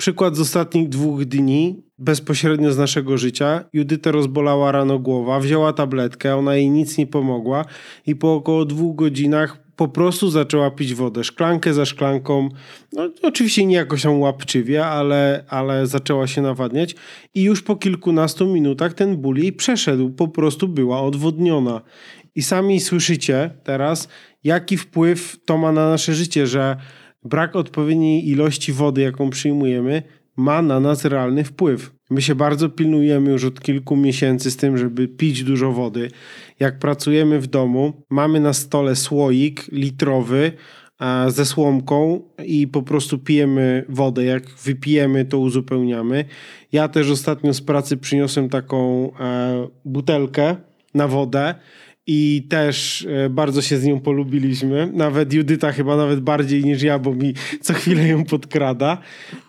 Przykład 0.00 0.36
z 0.36 0.40
ostatnich 0.40 0.88
dwóch 0.88 1.24
dni, 1.24 1.82
bezpośrednio 1.98 2.72
z 2.72 2.78
naszego 2.78 3.18
życia. 3.18 3.64
Judytę 3.72 4.12
rozbolała 4.12 4.72
rano 4.72 4.98
głowa, 4.98 5.40
wzięła 5.40 5.72
tabletkę, 5.72 6.36
ona 6.36 6.54
jej 6.54 6.70
nic 6.70 6.98
nie 6.98 7.06
pomogła 7.06 7.64
i 8.06 8.16
po 8.16 8.34
około 8.34 8.64
dwóch 8.64 8.96
godzinach 8.96 9.58
po 9.76 9.88
prostu 9.88 10.30
zaczęła 10.30 10.70
pić 10.70 10.94
wodę, 10.94 11.24
szklankę 11.24 11.74
za 11.74 11.84
szklanką. 11.84 12.48
No, 12.92 13.10
oczywiście 13.22 13.66
nie 13.66 13.76
jakoś 13.76 14.02
tam 14.02 14.20
łapczywie, 14.20 14.86
ale, 14.86 15.44
ale 15.48 15.86
zaczęła 15.86 16.26
się 16.26 16.42
nawadniać 16.42 16.94
i 17.34 17.42
już 17.42 17.62
po 17.62 17.76
kilkunastu 17.76 18.46
minutach 18.46 18.94
ten 18.94 19.16
ból 19.16 19.36
jej 19.36 19.52
przeszedł, 19.52 20.10
po 20.10 20.28
prostu 20.28 20.68
była 20.68 21.02
odwodniona. 21.02 21.80
I 22.34 22.42
sami 22.42 22.80
słyszycie 22.80 23.50
teraz, 23.64 24.08
jaki 24.44 24.76
wpływ 24.76 25.36
to 25.44 25.58
ma 25.58 25.72
na 25.72 25.90
nasze 25.90 26.14
życie, 26.14 26.46
że 26.46 26.76
brak 27.28 27.56
odpowiedniej 27.56 28.28
ilości 28.28 28.72
wody, 28.72 29.00
jaką 29.00 29.30
przyjmujemy, 29.30 30.02
ma 30.36 30.62
na 30.62 30.80
nas 30.80 31.04
realny 31.04 31.44
wpływ. 31.44 31.90
My 32.10 32.22
się 32.22 32.34
bardzo 32.34 32.68
pilnujemy 32.68 33.30
już 33.30 33.44
od 33.44 33.60
kilku 33.60 33.96
miesięcy 33.96 34.50
z 34.50 34.56
tym, 34.56 34.78
żeby 34.78 35.08
pić 35.08 35.44
dużo 35.44 35.72
wody. 35.72 36.10
Jak 36.60 36.78
pracujemy 36.78 37.40
w 37.40 37.46
domu, 37.46 37.92
mamy 38.10 38.40
na 38.40 38.52
stole 38.52 38.96
słoik 38.96 39.64
litrowy 39.72 40.52
e, 41.00 41.30
ze 41.30 41.44
słomką 41.46 42.22
i 42.44 42.68
po 42.68 42.82
prostu 42.82 43.18
pijemy 43.18 43.84
wodę. 43.88 44.24
Jak 44.24 44.50
wypijemy, 44.50 45.24
to 45.24 45.38
uzupełniamy. 45.38 46.24
Ja 46.72 46.88
też 46.88 47.10
ostatnio 47.10 47.54
z 47.54 47.60
pracy 47.60 47.96
przyniosłem 47.96 48.48
taką 48.48 49.10
e, 49.20 49.68
butelkę 49.84 50.56
na 50.94 51.08
wodę 51.08 51.54
i 52.10 52.46
też 52.48 53.06
e, 53.10 53.30
bardzo 53.30 53.62
się 53.62 53.78
z 53.78 53.84
nią 53.84 54.00
polubiliśmy. 54.00 54.90
Nawet 54.92 55.32
Judyta 55.32 55.72
chyba 55.72 55.96
nawet 55.96 56.20
bardziej 56.20 56.64
niż 56.64 56.82
ja, 56.82 56.98
bo 56.98 57.14
mi 57.14 57.34
co 57.60 57.74
chwilę 57.74 58.08
ją 58.08 58.24
podkrada. 58.24 58.98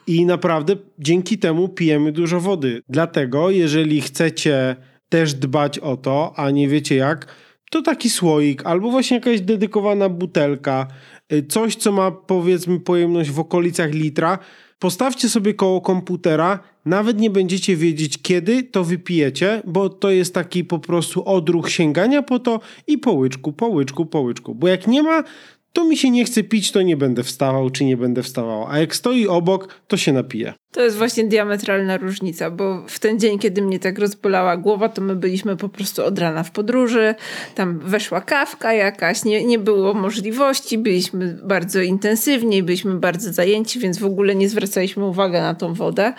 I 0.07 0.25
naprawdę 0.25 0.75
dzięki 0.99 1.37
temu 1.37 1.69
pijemy 1.69 2.11
dużo 2.11 2.39
wody. 2.39 2.81
Dlatego, 2.89 3.49
jeżeli 3.49 4.01
chcecie 4.01 4.75
też 5.09 5.33
dbać 5.33 5.79
o 5.79 5.97
to, 5.97 6.33
a 6.35 6.51
nie 6.51 6.67
wiecie 6.67 6.95
jak, 6.95 7.27
to 7.71 7.81
taki 7.81 8.09
słoik 8.09 8.65
albo 8.65 8.91
właśnie 8.91 9.17
jakaś 9.17 9.41
dedykowana 9.41 10.09
butelka, 10.09 10.87
e, 11.29 11.43
coś 11.43 11.75
co 11.75 11.91
ma 11.91 12.11
powiedzmy 12.11 12.79
pojemność 12.79 13.31
w 13.31 13.39
okolicach 13.39 13.93
litra, 13.93 14.39
postawcie 14.79 15.29
sobie 15.29 15.53
koło 15.53 15.81
komputera, 15.81 16.59
nawet 16.85 17.19
nie 17.19 17.29
będziecie 17.29 17.75
wiedzieć 17.75 18.21
kiedy 18.21 18.63
to 18.63 18.83
wypijecie, 18.83 19.61
bo 19.67 19.89
to 19.89 20.09
jest 20.09 20.33
taki 20.33 20.65
po 20.65 20.79
prostu 20.79 21.25
odruch 21.25 21.69
sięgania 21.69 22.21
po 22.21 22.39
to 22.39 22.59
i 22.87 22.97
po 22.97 23.11
łyczku, 23.11 23.53
po 23.53 23.67
łyczku, 23.67 24.05
po. 24.05 24.55
Bo 24.55 24.67
jak 24.67 24.87
nie 24.87 25.03
ma, 25.03 25.23
to 25.73 25.85
mi 25.85 25.97
się 25.97 26.09
nie 26.09 26.25
chce 26.25 26.43
pić, 26.43 26.71
to 26.71 26.81
nie 26.81 26.97
będę 26.97 27.23
wstawał, 27.23 27.69
czy 27.69 27.85
nie 27.85 27.97
będę 27.97 28.23
wstawała. 28.23 28.71
A 28.71 28.79
jak 28.79 28.95
stoi 28.95 29.27
obok, 29.27 29.81
to 29.87 29.97
się 29.97 30.13
napije. 30.13 30.53
To 30.71 30.81
jest 30.81 30.97
właśnie 30.97 31.23
diametralna 31.23 31.97
różnica, 31.97 32.51
bo 32.51 32.83
w 32.87 32.99
ten 32.99 33.19
dzień, 33.19 33.39
kiedy 33.39 33.61
mnie 33.61 33.79
tak 33.79 33.99
rozbolała 33.99 34.57
głowa, 34.57 34.89
to 34.89 35.01
my 35.01 35.15
byliśmy 35.15 35.57
po 35.57 35.69
prostu 35.69 36.05
od 36.05 36.19
rana 36.19 36.43
w 36.43 36.51
podróży, 36.51 37.15
tam 37.55 37.79
weszła 37.79 38.21
kawka 38.21 38.73
jakaś, 38.73 39.25
nie, 39.25 39.45
nie 39.45 39.59
było 39.59 39.93
możliwości, 39.93 40.77
byliśmy 40.77 41.39
bardzo 41.43 41.81
intensywni, 41.81 42.63
byliśmy 42.63 42.95
bardzo 42.95 43.33
zajęci, 43.33 43.79
więc 43.79 43.99
w 43.99 44.05
ogóle 44.05 44.35
nie 44.35 44.49
zwracaliśmy 44.49 45.05
uwagi 45.05 45.33
na 45.33 45.55
tą 45.55 45.73
wodę. 45.73 46.13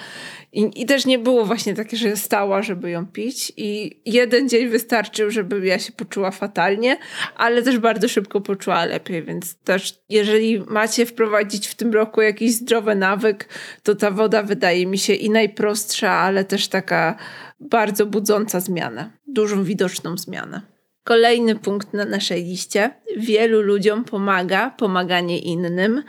I, 0.52 0.82
I 0.82 0.86
też 0.86 1.06
nie 1.06 1.18
było 1.18 1.44
właśnie 1.44 1.74
takie, 1.74 1.96
że 1.96 2.16
stała, 2.16 2.62
żeby 2.62 2.90
ją 2.90 3.06
pić. 3.06 3.52
I 3.56 4.00
jeden 4.06 4.48
dzień 4.48 4.68
wystarczył, 4.68 5.30
żeby 5.30 5.66
ja 5.66 5.78
się 5.78 5.92
poczuła 5.92 6.30
fatalnie, 6.30 6.96
ale 7.36 7.62
też 7.62 7.78
bardzo 7.78 8.08
szybko 8.08 8.40
poczuła 8.40 8.84
lepiej. 8.84 9.22
Więc 9.22 9.58
też, 9.58 10.00
jeżeli 10.08 10.60
macie 10.60 11.06
wprowadzić 11.06 11.68
w 11.68 11.74
tym 11.74 11.92
roku 11.92 12.20
jakiś 12.20 12.52
zdrowy 12.52 12.94
nawyk, 12.94 13.48
to 13.82 13.94
ta 13.94 14.10
woda 14.10 14.42
wydaje 14.42 14.86
mi 14.86 14.98
się 14.98 15.14
i 15.14 15.30
najprostsza, 15.30 16.10
ale 16.10 16.44
też 16.44 16.68
taka 16.68 17.16
bardzo 17.60 18.06
budząca 18.06 18.60
zmiana, 18.60 19.10
dużą 19.26 19.64
widoczną 19.64 20.16
zmianę. 20.16 20.62
Kolejny 21.04 21.56
punkt 21.56 21.94
na 21.94 22.04
naszej 22.04 22.44
liście. 22.44 22.90
Wielu 23.16 23.62
ludziom 23.62 24.04
pomaga 24.04 24.70
pomaganie 24.70 25.38
innym 25.38 26.02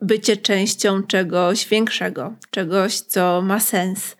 bycie 0.00 0.36
częścią 0.36 1.02
czegoś 1.02 1.68
większego, 1.68 2.34
czegoś, 2.50 3.00
co 3.00 3.42
ma 3.42 3.60
sens. 3.60 4.16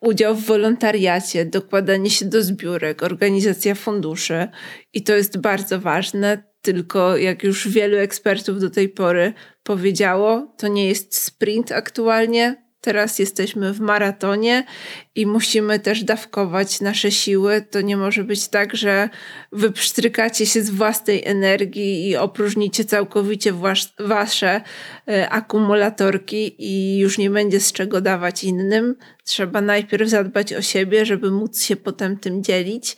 Udział 0.00 0.34
w 0.34 0.44
wolontariacie, 0.44 1.44
dokładanie 1.44 2.10
się 2.10 2.24
do 2.24 2.42
zbiórek, 2.42 3.02
organizacja 3.02 3.74
funduszy. 3.74 4.48
I 4.92 5.02
to 5.02 5.14
jest 5.14 5.38
bardzo 5.38 5.80
ważne, 5.80 6.42
tylko 6.62 7.16
jak 7.16 7.42
już 7.42 7.68
wielu 7.68 7.96
ekspertów 7.96 8.60
do 8.60 8.70
tej 8.70 8.88
pory 8.88 9.32
powiedziało, 9.62 10.54
to 10.58 10.68
nie 10.68 10.88
jest 10.88 11.22
sprint 11.22 11.72
aktualnie, 11.72 12.65
teraz 12.86 13.18
jesteśmy 13.18 13.72
w 13.72 13.80
maratonie 13.80 14.64
i 15.14 15.26
musimy 15.26 15.78
też 15.78 16.04
dawkować 16.04 16.80
nasze 16.80 17.10
siły. 17.10 17.62
To 17.70 17.80
nie 17.80 17.96
może 17.96 18.24
być 18.24 18.48
tak, 18.48 18.76
że 18.76 19.08
wy 19.52 19.72
psztrykacie 19.72 20.46
się 20.46 20.62
z 20.62 20.70
własnej 20.70 21.24
energii 21.24 22.08
i 22.08 22.16
opróżnicie 22.16 22.84
całkowicie 22.84 23.52
wasze 23.98 24.60
e, 25.08 25.28
akumulatorki 25.30 26.54
i 26.58 26.98
już 26.98 27.18
nie 27.18 27.30
będzie 27.30 27.60
z 27.60 27.72
czego 27.72 28.00
dawać 28.00 28.44
innym. 28.44 28.96
Trzeba 29.24 29.60
najpierw 29.60 30.08
zadbać 30.08 30.52
o 30.52 30.62
siebie, 30.62 31.06
żeby 31.06 31.30
móc 31.30 31.62
się 31.62 31.76
potem 31.76 32.18
tym 32.18 32.44
dzielić, 32.44 32.96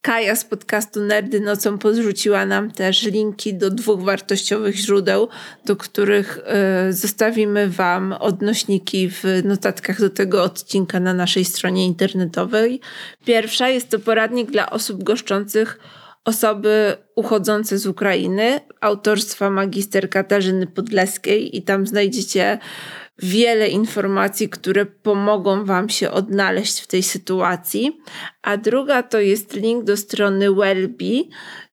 Kaja 0.00 0.36
z 0.36 0.44
podcastu 0.44 1.00
Nerdy 1.00 1.40
Nocą 1.40 1.78
podrzuciła 1.78 2.46
nam 2.46 2.70
też 2.70 3.02
linki 3.02 3.54
do 3.54 3.70
dwóch 3.70 4.02
wartościowych 4.02 4.76
źródeł, 4.76 5.28
do 5.64 5.76
których 5.76 6.38
y, 6.88 6.92
zostawimy 6.92 7.68
Wam 7.68 8.12
odnośniki 8.12 9.10
w 9.10 9.24
notatkach 9.44 10.00
do 10.00 10.10
tego 10.10 10.42
odcinka 10.42 11.00
na 11.00 11.14
naszej 11.14 11.44
stronie 11.44 11.86
internetowej. 11.86 12.80
Pierwsza 13.24 13.68
jest 13.68 13.90
to 13.90 13.98
poradnik 13.98 14.50
dla 14.50 14.70
osób 14.70 15.02
goszczących 15.02 15.78
osoby 16.24 16.96
uchodzące 17.14 17.78
z 17.78 17.86
Ukrainy, 17.86 18.60
autorstwa 18.80 19.50
magister 19.50 20.10
Katarzyny 20.10 20.66
Podleskiej 20.66 21.56
i 21.56 21.62
tam 21.62 21.86
znajdziecie 21.86 22.58
wiele 23.18 23.68
informacji, 23.68 24.48
które 24.48 24.86
pomogą 24.86 25.64
Wam 25.64 25.88
się 25.88 26.10
odnaleźć 26.10 26.80
w 26.80 26.86
tej 26.86 27.02
sytuacji. 27.02 28.00
A 28.42 28.56
druga 28.56 29.02
to 29.02 29.20
jest 29.20 29.54
link 29.54 29.84
do 29.84 29.96
strony 29.96 30.54
Wellbe, 30.54 31.04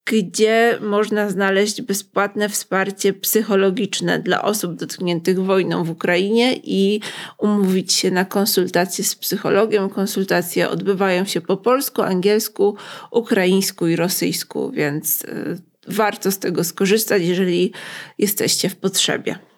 gdzie 0.06 0.78
można 0.82 1.30
znaleźć 1.30 1.82
bezpłatne 1.82 2.50
wsparcie 2.50 3.14
psychologiczne 3.14 4.20
dla 4.20 4.42
osób 4.42 4.76
dotkniętych 4.76 5.40
wojną 5.40 5.84
w 5.84 5.90
Ukrainie 5.90 6.60
i 6.64 7.02
umówić 7.38 7.94
się 7.94 8.12
na 8.12 8.26
konsultacje 8.26 9.04
z 9.04 9.16
psychologiem. 9.16 9.90
Konsultacje 9.90 10.70
odbywają 10.70 11.26
się 11.26 11.42
po 11.42 11.58
polsku, 11.58 12.02
angielsku, 12.02 12.76
ukraińsku 13.12 13.88
i 13.88 13.96
rosyjsku, 13.96 14.72
więc 14.72 15.24
y, 15.24 15.62
warto 15.88 16.32
z 16.32 16.40
tego 16.40 16.64
skorzystać, 16.64 17.24
jeżeli 17.24 17.72
jesteście 18.18 18.70
w 18.70 18.76
potrzebie. 18.76 19.53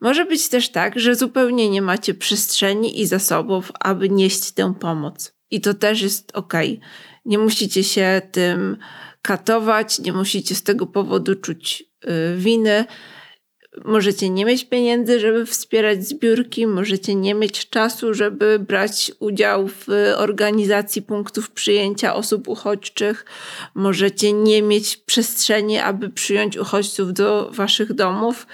Może 0.00 0.24
być 0.24 0.48
też 0.48 0.68
tak, 0.68 0.98
że 0.98 1.14
zupełnie 1.14 1.70
nie 1.70 1.82
macie 1.82 2.14
przestrzeni 2.14 3.00
i 3.00 3.06
zasobów, 3.06 3.72
aby 3.80 4.08
nieść 4.08 4.50
tę 4.50 4.74
pomoc. 4.80 5.32
I 5.50 5.60
to 5.60 5.74
też 5.74 6.02
jest 6.02 6.36
ok. 6.36 6.52
Nie 7.24 7.38
musicie 7.38 7.84
się 7.84 8.22
tym 8.32 8.76
katować, 9.22 9.98
nie 9.98 10.12
musicie 10.12 10.54
z 10.54 10.62
tego 10.62 10.86
powodu 10.86 11.34
czuć 11.34 11.84
yy, 12.04 12.36
winy. 12.36 12.84
Możecie 13.84 14.30
nie 14.30 14.44
mieć 14.44 14.64
pieniędzy, 14.64 15.20
żeby 15.20 15.46
wspierać 15.46 16.08
zbiórki, 16.08 16.66
możecie 16.66 17.14
nie 17.14 17.34
mieć 17.34 17.68
czasu, 17.68 18.14
żeby 18.14 18.58
brać 18.58 19.12
udział 19.18 19.68
w 19.68 19.86
organizacji 20.16 21.02
punktów 21.02 21.50
przyjęcia 21.50 22.14
osób 22.14 22.48
uchodźczych, 22.48 23.24
możecie 23.74 24.32
nie 24.32 24.62
mieć 24.62 24.96
przestrzeni, 24.96 25.78
aby 25.78 26.10
przyjąć 26.10 26.56
uchodźców 26.56 27.12
do 27.12 27.50
waszych 27.50 27.92
domów 27.92 28.46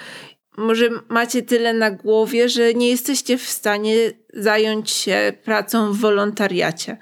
może 0.57 0.89
macie 1.09 1.41
tyle 1.41 1.73
na 1.73 1.91
głowie, 1.91 2.49
że 2.49 2.73
nie 2.73 2.89
jesteście 2.89 3.37
w 3.37 3.49
stanie 3.49 3.95
zająć 4.33 4.91
się 4.91 5.33
pracą 5.43 5.93
w 5.93 5.97
wolontariacie. 5.97 6.97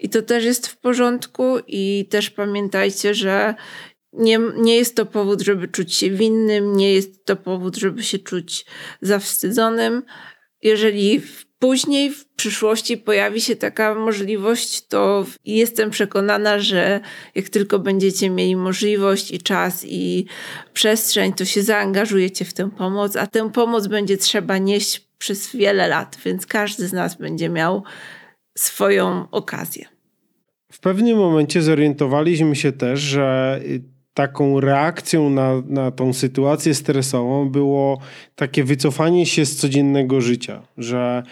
I 0.00 0.08
to 0.08 0.22
też 0.22 0.44
jest 0.44 0.66
w 0.66 0.76
porządku, 0.76 1.58
i 1.66 2.08
też 2.10 2.30
pamiętajcie, 2.30 3.14
że 3.14 3.54
nie, 4.12 4.40
nie 4.56 4.76
jest 4.76 4.96
to 4.96 5.06
powód, 5.06 5.42
żeby 5.42 5.68
czuć 5.68 5.94
się 5.94 6.10
winnym, 6.10 6.76
nie 6.76 6.94
jest 6.94 7.24
to 7.24 7.36
powód, 7.36 7.76
żeby 7.76 8.02
się 8.02 8.18
czuć 8.18 8.66
zawstydzonym. 9.00 10.02
Jeżeli 10.62 11.22
później 11.58 12.10
w 12.10 12.26
przyszłości 12.26 12.96
pojawi 12.96 13.40
się 13.40 13.56
taka 13.56 13.94
możliwość, 13.94 14.86
to 14.86 15.26
jestem 15.44 15.90
przekonana, 15.90 16.58
że 16.58 17.00
jak 17.34 17.48
tylko 17.48 17.78
będziecie 17.78 18.30
mieli 18.30 18.56
możliwość 18.56 19.30
i 19.30 19.38
czas 19.38 19.84
i 19.88 20.26
przestrzeń, 20.72 21.32
to 21.32 21.44
się 21.44 21.62
zaangażujecie 21.62 22.44
w 22.44 22.52
tę 22.52 22.70
pomoc, 22.70 23.16
a 23.16 23.26
tę 23.26 23.50
pomoc 23.52 23.86
będzie 23.86 24.16
trzeba 24.16 24.58
nieść 24.58 25.08
przez 25.18 25.56
wiele 25.56 25.88
lat, 25.88 26.18
więc 26.24 26.46
każdy 26.46 26.88
z 26.88 26.92
nas 26.92 27.14
będzie 27.14 27.48
miał 27.48 27.82
swoją 28.58 29.30
okazję. 29.30 29.86
W 30.72 30.80
pewnym 30.80 31.18
momencie 31.18 31.62
zorientowaliśmy 31.62 32.56
się 32.56 32.72
też, 32.72 33.00
że 33.00 33.60
taką 34.18 34.60
reakcją 34.60 35.30
na, 35.30 35.62
na 35.66 35.90
tą 35.90 36.12
sytuację 36.12 36.74
stresową 36.74 37.48
było 37.48 37.98
takie 38.34 38.64
wycofanie 38.64 39.26
się 39.26 39.46
z 39.46 39.56
codziennego 39.56 40.20
życia, 40.20 40.62
że 40.78 41.22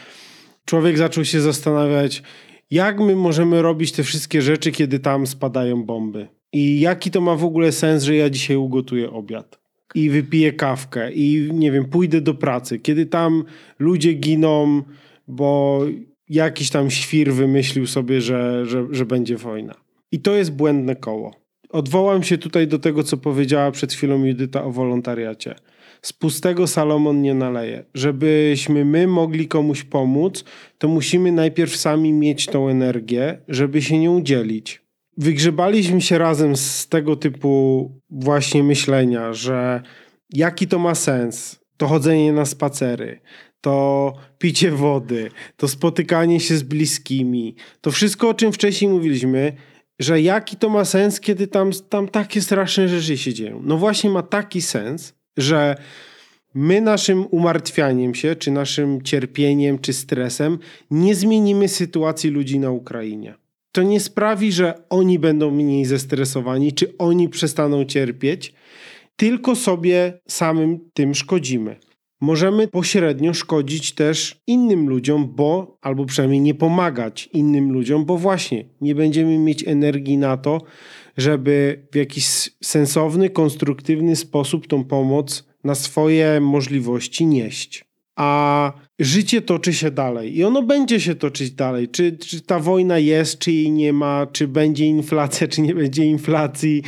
człowiek 0.64 0.98
zaczął 0.98 1.24
się 1.24 1.40
zastanawiać, 1.40 2.22
jak 2.70 3.00
my 3.00 3.16
możemy 3.16 3.62
robić 3.62 3.92
te 3.92 4.02
wszystkie 4.02 4.42
rzeczy, 4.42 4.72
kiedy 4.72 4.98
tam 4.98 5.26
spadają 5.26 5.84
bomby. 5.84 6.28
I 6.52 6.80
jaki 6.80 7.10
to 7.10 7.20
ma 7.20 7.34
w 7.34 7.44
ogóle 7.44 7.72
sens, 7.72 8.04
że 8.04 8.16
ja 8.16 8.30
dzisiaj 8.30 8.56
ugotuję 8.56 9.10
obiad 9.10 9.58
i 9.94 10.10
wypiję 10.10 10.52
kawkę 10.52 11.12
i 11.12 11.48
nie 11.52 11.72
wiem, 11.72 11.84
pójdę 11.84 12.20
do 12.20 12.34
pracy, 12.34 12.78
kiedy 12.78 13.06
tam 13.06 13.44
ludzie 13.78 14.12
giną, 14.12 14.82
bo 15.28 15.80
jakiś 16.28 16.70
tam 16.70 16.90
świr 16.90 17.32
wymyślił 17.32 17.86
sobie, 17.86 18.20
że, 18.20 18.66
że, 18.66 18.86
że 18.90 19.06
będzie 19.06 19.36
wojna. 19.36 19.74
I 20.12 20.20
to 20.20 20.34
jest 20.34 20.52
błędne 20.52 20.96
koło. 20.96 21.45
Odwołam 21.70 22.22
się 22.22 22.38
tutaj 22.38 22.68
do 22.68 22.78
tego, 22.78 23.02
co 23.02 23.16
powiedziała 23.16 23.70
przed 23.70 23.92
chwilą 23.92 24.24
Judyta 24.24 24.64
o 24.64 24.70
wolontariacie. 24.70 25.54
Z 26.02 26.12
pustego 26.12 26.66
Salomon 26.66 27.22
nie 27.22 27.34
naleje. 27.34 27.84
Żebyśmy 27.94 28.84
my 28.84 29.06
mogli 29.06 29.48
komuś 29.48 29.82
pomóc, 29.82 30.44
to 30.78 30.88
musimy 30.88 31.32
najpierw 31.32 31.76
sami 31.76 32.12
mieć 32.12 32.46
tą 32.46 32.68
energię, 32.68 33.38
żeby 33.48 33.82
się 33.82 33.98
nią 33.98 34.22
dzielić. 34.22 34.82
Wygrzebaliśmy 35.16 36.00
się 36.00 36.18
razem 36.18 36.56
z 36.56 36.88
tego 36.88 37.16
typu 37.16 37.90
właśnie 38.10 38.62
myślenia, 38.62 39.32
że 39.32 39.82
jaki 40.32 40.66
to 40.66 40.78
ma 40.78 40.94
sens, 40.94 41.60
to 41.76 41.86
chodzenie 41.86 42.32
na 42.32 42.44
spacery, 42.44 43.20
to 43.60 44.14
picie 44.38 44.70
wody, 44.70 45.30
to 45.56 45.68
spotykanie 45.68 46.40
się 46.40 46.56
z 46.56 46.62
bliskimi, 46.62 47.54
to 47.80 47.90
wszystko, 47.90 48.28
o 48.28 48.34
czym 48.34 48.52
wcześniej 48.52 48.90
mówiliśmy, 48.90 49.52
że 49.98 50.20
jaki 50.20 50.56
to 50.56 50.68
ma 50.68 50.84
sens, 50.84 51.20
kiedy 51.20 51.46
tam, 51.46 51.70
tam 51.88 52.08
takie 52.08 52.40
straszne 52.40 52.88
rzeczy 52.88 53.18
się 53.18 53.34
dzieją. 53.34 53.62
No 53.64 53.76
właśnie 53.76 54.10
ma 54.10 54.22
taki 54.22 54.62
sens, 54.62 55.14
że 55.36 55.76
my 56.54 56.80
naszym 56.80 57.26
umartwianiem 57.30 58.14
się, 58.14 58.36
czy 58.36 58.50
naszym 58.50 59.02
cierpieniem, 59.02 59.78
czy 59.78 59.92
stresem 59.92 60.58
nie 60.90 61.14
zmienimy 61.14 61.68
sytuacji 61.68 62.30
ludzi 62.30 62.58
na 62.58 62.70
Ukrainie. 62.70 63.34
To 63.72 63.82
nie 63.82 64.00
sprawi, 64.00 64.52
że 64.52 64.74
oni 64.90 65.18
będą 65.18 65.50
mniej 65.50 65.84
zestresowani, 65.84 66.72
czy 66.72 66.98
oni 66.98 67.28
przestaną 67.28 67.84
cierpieć, 67.84 68.54
tylko 69.16 69.56
sobie 69.56 70.20
samym 70.28 70.80
tym 70.94 71.14
szkodzimy 71.14 71.76
możemy 72.20 72.68
pośrednio 72.68 73.34
szkodzić 73.34 73.94
też 73.94 74.40
innym 74.46 74.88
ludziom, 74.88 75.34
bo 75.34 75.78
albo 75.82 76.04
przynajmniej 76.04 76.40
nie 76.40 76.54
pomagać 76.54 77.28
innym 77.32 77.72
ludziom, 77.72 78.04
bo 78.04 78.18
właśnie 78.18 78.64
nie 78.80 78.94
będziemy 78.94 79.38
mieć 79.38 79.68
energii 79.68 80.18
na 80.18 80.36
to, 80.36 80.60
żeby 81.16 81.86
w 81.92 81.96
jakiś 81.96 82.26
sensowny, 82.62 83.30
konstruktywny 83.30 84.16
sposób 84.16 84.66
tą 84.66 84.84
pomoc 84.84 85.46
na 85.64 85.74
swoje 85.74 86.40
możliwości 86.40 87.26
nieść. 87.26 87.84
A 88.16 88.72
życie 88.98 89.42
toczy 89.42 89.72
się 89.72 89.90
dalej 89.90 90.36
i 90.36 90.44
ono 90.44 90.62
będzie 90.62 91.00
się 91.00 91.14
toczyć 91.14 91.50
dalej. 91.50 91.88
Czy, 91.88 92.12
czy 92.12 92.40
ta 92.40 92.58
wojna 92.58 92.98
jest, 92.98 93.38
czy 93.38 93.52
jej 93.52 93.70
nie 93.70 93.92
ma, 93.92 94.26
czy 94.32 94.48
będzie 94.48 94.86
inflacja, 94.86 95.48
czy 95.48 95.60
nie 95.60 95.74
będzie 95.74 96.04
inflacji, 96.04 96.82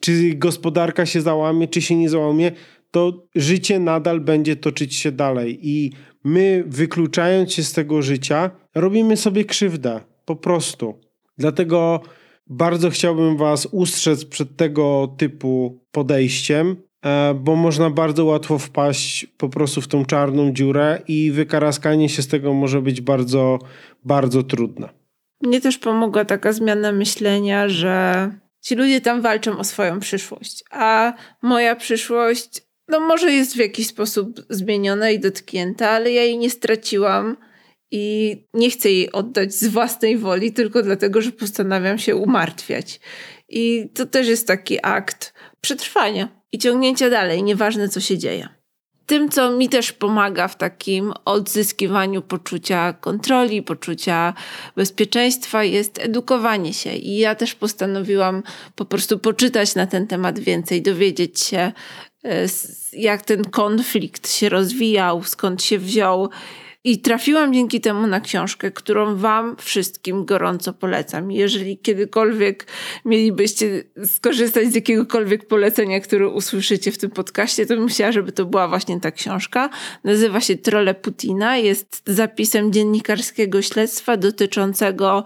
czy 0.00 0.34
gospodarka 0.34 1.06
się 1.06 1.20
załamie, 1.20 1.68
czy 1.68 1.82
się 1.82 1.96
nie 1.96 2.08
załamie 2.08 2.52
to 2.94 3.26
życie 3.34 3.78
nadal 3.78 4.20
będzie 4.20 4.56
toczyć 4.56 4.94
się 4.94 5.12
dalej 5.12 5.58
i 5.62 5.92
my, 6.24 6.64
wykluczając 6.66 7.52
się 7.52 7.62
z 7.62 7.72
tego 7.72 8.02
życia, 8.02 8.50
robimy 8.74 9.16
sobie 9.16 9.44
krzywdę. 9.44 10.00
Po 10.24 10.36
prostu. 10.36 10.94
Dlatego 11.38 12.00
bardzo 12.46 12.90
chciałbym 12.90 13.36
Was 13.36 13.66
ustrzec 13.66 14.24
przed 14.24 14.56
tego 14.56 15.14
typu 15.18 15.80
podejściem, 15.90 16.76
e, 17.04 17.34
bo 17.34 17.56
można 17.56 17.90
bardzo 17.90 18.24
łatwo 18.24 18.58
wpaść 18.58 19.26
po 19.26 19.48
prostu 19.48 19.80
w 19.80 19.88
tą 19.88 20.04
czarną 20.04 20.52
dziurę 20.52 21.02
i 21.08 21.30
wykaraskanie 21.30 22.08
się 22.08 22.22
z 22.22 22.28
tego 22.28 22.54
może 22.54 22.82
być 22.82 23.00
bardzo, 23.00 23.58
bardzo 24.04 24.42
trudne. 24.42 24.88
Mnie 25.42 25.60
też 25.60 25.78
pomogła 25.78 26.24
taka 26.24 26.52
zmiana 26.52 26.92
myślenia, 26.92 27.68
że 27.68 28.30
ci 28.60 28.74
ludzie 28.74 29.00
tam 29.00 29.22
walczą 29.22 29.58
o 29.58 29.64
swoją 29.64 30.00
przyszłość, 30.00 30.64
a 30.70 31.12
moja 31.42 31.76
przyszłość 31.76 32.63
no 32.88 33.00
może 33.00 33.32
jest 33.32 33.54
w 33.54 33.58
jakiś 33.58 33.86
sposób 33.86 34.40
zmieniona 34.50 35.10
i 35.10 35.18
dotknięta, 35.18 35.90
ale 35.90 36.12
ja 36.12 36.22
jej 36.22 36.38
nie 36.38 36.50
straciłam 36.50 37.36
i 37.90 38.36
nie 38.54 38.70
chcę 38.70 38.90
jej 38.90 39.12
oddać 39.12 39.54
z 39.54 39.66
własnej 39.66 40.18
woli, 40.18 40.52
tylko 40.52 40.82
dlatego, 40.82 41.22
że 41.22 41.32
postanawiam 41.32 41.98
się 41.98 42.16
umartwiać. 42.16 43.00
I 43.48 43.88
to 43.94 44.06
też 44.06 44.28
jest 44.28 44.46
taki 44.46 44.78
akt 44.82 45.34
przetrwania 45.60 46.28
i 46.52 46.58
ciągnięcia 46.58 47.10
dalej, 47.10 47.42
nieważne 47.42 47.88
co 47.88 48.00
się 48.00 48.18
dzieje. 48.18 48.48
Tym, 49.06 49.28
co 49.28 49.50
mi 49.50 49.68
też 49.68 49.92
pomaga 49.92 50.48
w 50.48 50.56
takim 50.56 51.12
odzyskiwaniu 51.24 52.22
poczucia 52.22 52.92
kontroli, 52.92 53.62
poczucia 53.62 54.34
bezpieczeństwa, 54.76 55.64
jest 55.64 55.98
edukowanie 55.98 56.74
się. 56.74 56.92
I 56.92 57.18
ja 57.18 57.34
też 57.34 57.54
postanowiłam 57.54 58.42
po 58.74 58.84
prostu 58.84 59.18
poczytać 59.18 59.74
na 59.74 59.86
ten 59.86 60.06
temat 60.06 60.38
więcej, 60.38 60.82
dowiedzieć 60.82 61.40
się, 61.40 61.72
jak 62.92 63.22
ten 63.22 63.44
konflikt 63.44 64.30
się 64.30 64.48
rozwijał, 64.48 65.22
skąd 65.22 65.62
się 65.62 65.78
wziął. 65.78 66.30
I 66.86 66.98
trafiłam 66.98 67.54
dzięki 67.54 67.80
temu 67.80 68.06
na 68.06 68.20
książkę, 68.20 68.70
którą 68.70 69.16
Wam 69.16 69.56
wszystkim 69.56 70.24
gorąco 70.24 70.72
polecam. 70.72 71.32
Jeżeli 71.32 71.78
kiedykolwiek 71.78 72.66
mielibyście 73.04 73.84
skorzystać 74.04 74.68
z 74.68 74.74
jakiegokolwiek 74.74 75.46
polecenia, 75.46 76.00
które 76.00 76.28
usłyszycie 76.28 76.92
w 76.92 76.98
tym 76.98 77.10
podcaście, 77.10 77.66
to 77.66 77.76
bym 77.76 77.88
chciała, 77.88 78.12
żeby 78.12 78.32
to 78.32 78.44
była 78.44 78.68
właśnie 78.68 79.00
ta 79.00 79.10
książka. 79.10 79.70
Nazywa 80.04 80.40
się 80.40 80.56
Trole 80.56 80.94
Putina. 80.94 81.56
Jest 81.56 82.02
zapisem 82.06 82.72
dziennikarskiego 82.72 83.62
śledztwa 83.62 84.16
dotyczącego 84.16 85.24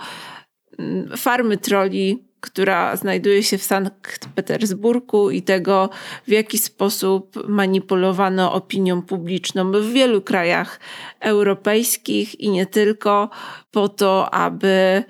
mm, 0.78 1.16
farmy 1.16 1.56
troli 1.56 2.27
która 2.40 2.96
znajduje 2.96 3.42
się 3.42 3.58
w 3.58 3.62
Sankt 3.62 4.28
Petersburgu 4.34 5.30
i 5.30 5.42
tego, 5.42 5.90
w 6.26 6.30
jaki 6.30 6.58
sposób 6.58 7.48
manipulowano 7.48 8.52
opinią 8.52 9.02
publiczną 9.02 9.72
w 9.72 9.92
wielu 9.92 10.22
krajach 10.22 10.80
europejskich 11.20 12.40
i 12.40 12.50
nie 12.50 12.66
tylko, 12.66 13.30
po 13.70 13.88
to, 13.88 14.34
aby 14.34 15.04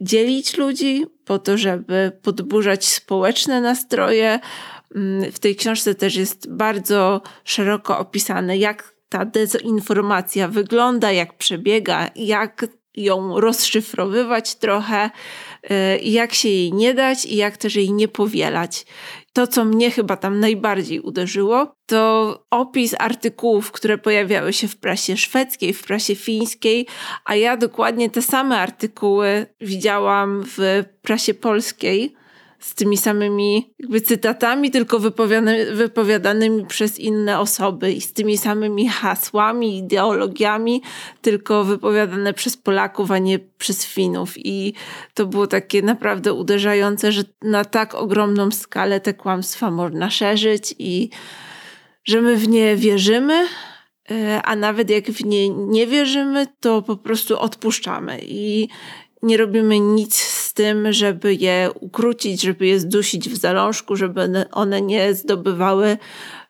dzielić 0.00 0.56
ludzi, 0.56 1.06
po 1.24 1.38
to, 1.38 1.58
żeby 1.58 2.12
podburzać 2.22 2.86
społeczne 2.86 3.60
nastroje. 3.60 4.40
Mm, 4.94 5.32
w 5.32 5.38
tej 5.38 5.56
książce 5.56 5.94
też 5.94 6.16
jest 6.16 6.52
bardzo 6.52 7.22
szeroko 7.44 7.98
opisane, 7.98 8.58
jak 8.58 8.94
ta 9.08 9.24
dezinformacja 9.24 10.48
wygląda, 10.48 11.12
jak 11.12 11.36
przebiega, 11.36 12.10
jak 12.16 12.66
ją 12.96 13.40
rozszyfrowywać 13.40 14.54
trochę, 14.54 15.10
y, 15.70 15.98
jak 15.98 16.34
się 16.34 16.48
jej 16.48 16.72
nie 16.72 16.94
dać 16.94 17.26
i 17.26 17.36
jak 17.36 17.56
też 17.56 17.76
jej 17.76 17.92
nie 17.92 18.08
powielać. 18.08 18.86
To, 19.32 19.46
co 19.46 19.64
mnie 19.64 19.90
chyba 19.90 20.16
tam 20.16 20.40
najbardziej 20.40 21.00
uderzyło, 21.00 21.74
to 21.86 22.44
opis 22.50 22.94
artykułów, 22.98 23.72
które 23.72 23.98
pojawiały 23.98 24.52
się 24.52 24.68
w 24.68 24.76
prasie 24.76 25.16
szwedzkiej, 25.16 25.72
w 25.72 25.82
prasie 25.82 26.14
fińskiej, 26.14 26.86
a 27.24 27.34
ja 27.34 27.56
dokładnie 27.56 28.10
te 28.10 28.22
same 28.22 28.58
artykuły 28.58 29.46
widziałam 29.60 30.44
w 30.56 30.84
prasie 31.02 31.34
polskiej 31.34 32.17
z 32.58 32.74
tymi 32.74 32.96
samymi 32.96 33.74
jakby 33.78 34.00
cytatami, 34.00 34.70
tylko 34.70 34.98
wypowiadanymi 35.72 36.66
przez 36.66 36.98
inne 36.98 37.40
osoby 37.40 37.92
i 37.92 38.00
z 38.00 38.12
tymi 38.12 38.38
samymi 38.38 38.88
hasłami, 38.88 39.78
ideologiami, 39.78 40.82
tylko 41.22 41.64
wypowiadane 41.64 42.34
przez 42.34 42.56
Polaków, 42.56 43.10
a 43.10 43.18
nie 43.18 43.38
przez 43.38 43.86
Finów. 43.86 44.34
I 44.36 44.74
to 45.14 45.26
było 45.26 45.46
takie 45.46 45.82
naprawdę 45.82 46.32
uderzające, 46.32 47.12
że 47.12 47.22
na 47.42 47.64
tak 47.64 47.94
ogromną 47.94 48.50
skalę 48.50 49.00
te 49.00 49.14
kłamstwa 49.14 49.70
można 49.70 50.10
szerzyć 50.10 50.74
i 50.78 51.10
że 52.04 52.22
my 52.22 52.36
w 52.36 52.48
nie 52.48 52.76
wierzymy, 52.76 53.46
e, 54.10 54.42
a 54.42 54.56
nawet 54.56 54.90
jak 54.90 55.04
w 55.04 55.24
nie 55.24 55.48
nie 55.48 55.86
wierzymy, 55.86 56.46
to 56.60 56.82
po 56.82 56.96
prostu 56.96 57.38
odpuszczamy. 57.38 58.18
I 58.22 58.68
nie 59.22 59.36
robimy 59.36 59.80
nic 59.80 60.16
z 60.16 60.54
tym, 60.54 60.92
żeby 60.92 61.34
je 61.34 61.70
ukrócić, 61.80 62.42
żeby 62.42 62.66
je 62.66 62.80
zdusić 62.80 63.28
w 63.28 63.36
zalążku, 63.36 63.96
żeby 63.96 64.46
one 64.52 64.82
nie 64.82 65.14
zdobywały 65.14 65.98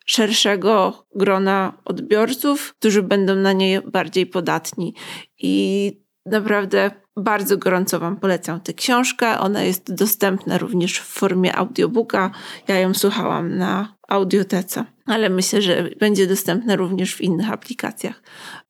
szerszego 0.06 1.06
grona 1.14 1.72
odbiorców, 1.84 2.74
którzy 2.78 3.02
będą 3.02 3.34
na 3.34 3.52
nie 3.52 3.82
bardziej 3.82 4.26
podatni. 4.26 4.94
I 5.38 5.92
naprawdę 6.26 6.90
bardzo 7.16 7.56
gorąco 7.56 7.98
Wam 7.98 8.16
polecam 8.16 8.60
tę 8.60 8.72
książkę. 8.72 9.38
Ona 9.38 9.62
jest 9.62 9.94
dostępna 9.94 10.58
również 10.58 10.98
w 10.98 11.06
formie 11.06 11.56
audiobooka. 11.56 12.30
Ja 12.68 12.78
ją 12.78 12.94
słuchałam 12.94 13.58
na 13.58 13.96
audiotece, 14.08 14.84
ale 15.06 15.28
myślę, 15.30 15.62
że 15.62 15.88
będzie 16.00 16.26
dostępna 16.26 16.76
również 16.76 17.14
w 17.14 17.20
innych 17.20 17.52
aplikacjach. 17.52 18.22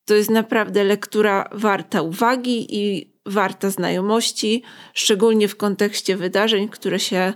To 0.04 0.14
jest 0.14 0.30
naprawdę 0.30 0.84
lektura 0.84 1.48
warta 1.52 2.02
uwagi 2.02 2.66
i 2.70 3.12
warta 3.28 3.70
znajomości, 3.70 4.62
szczególnie 4.94 5.48
w 5.48 5.56
kontekście 5.56 6.16
wydarzeń, 6.16 6.68
które 6.68 7.00
się 7.00 7.32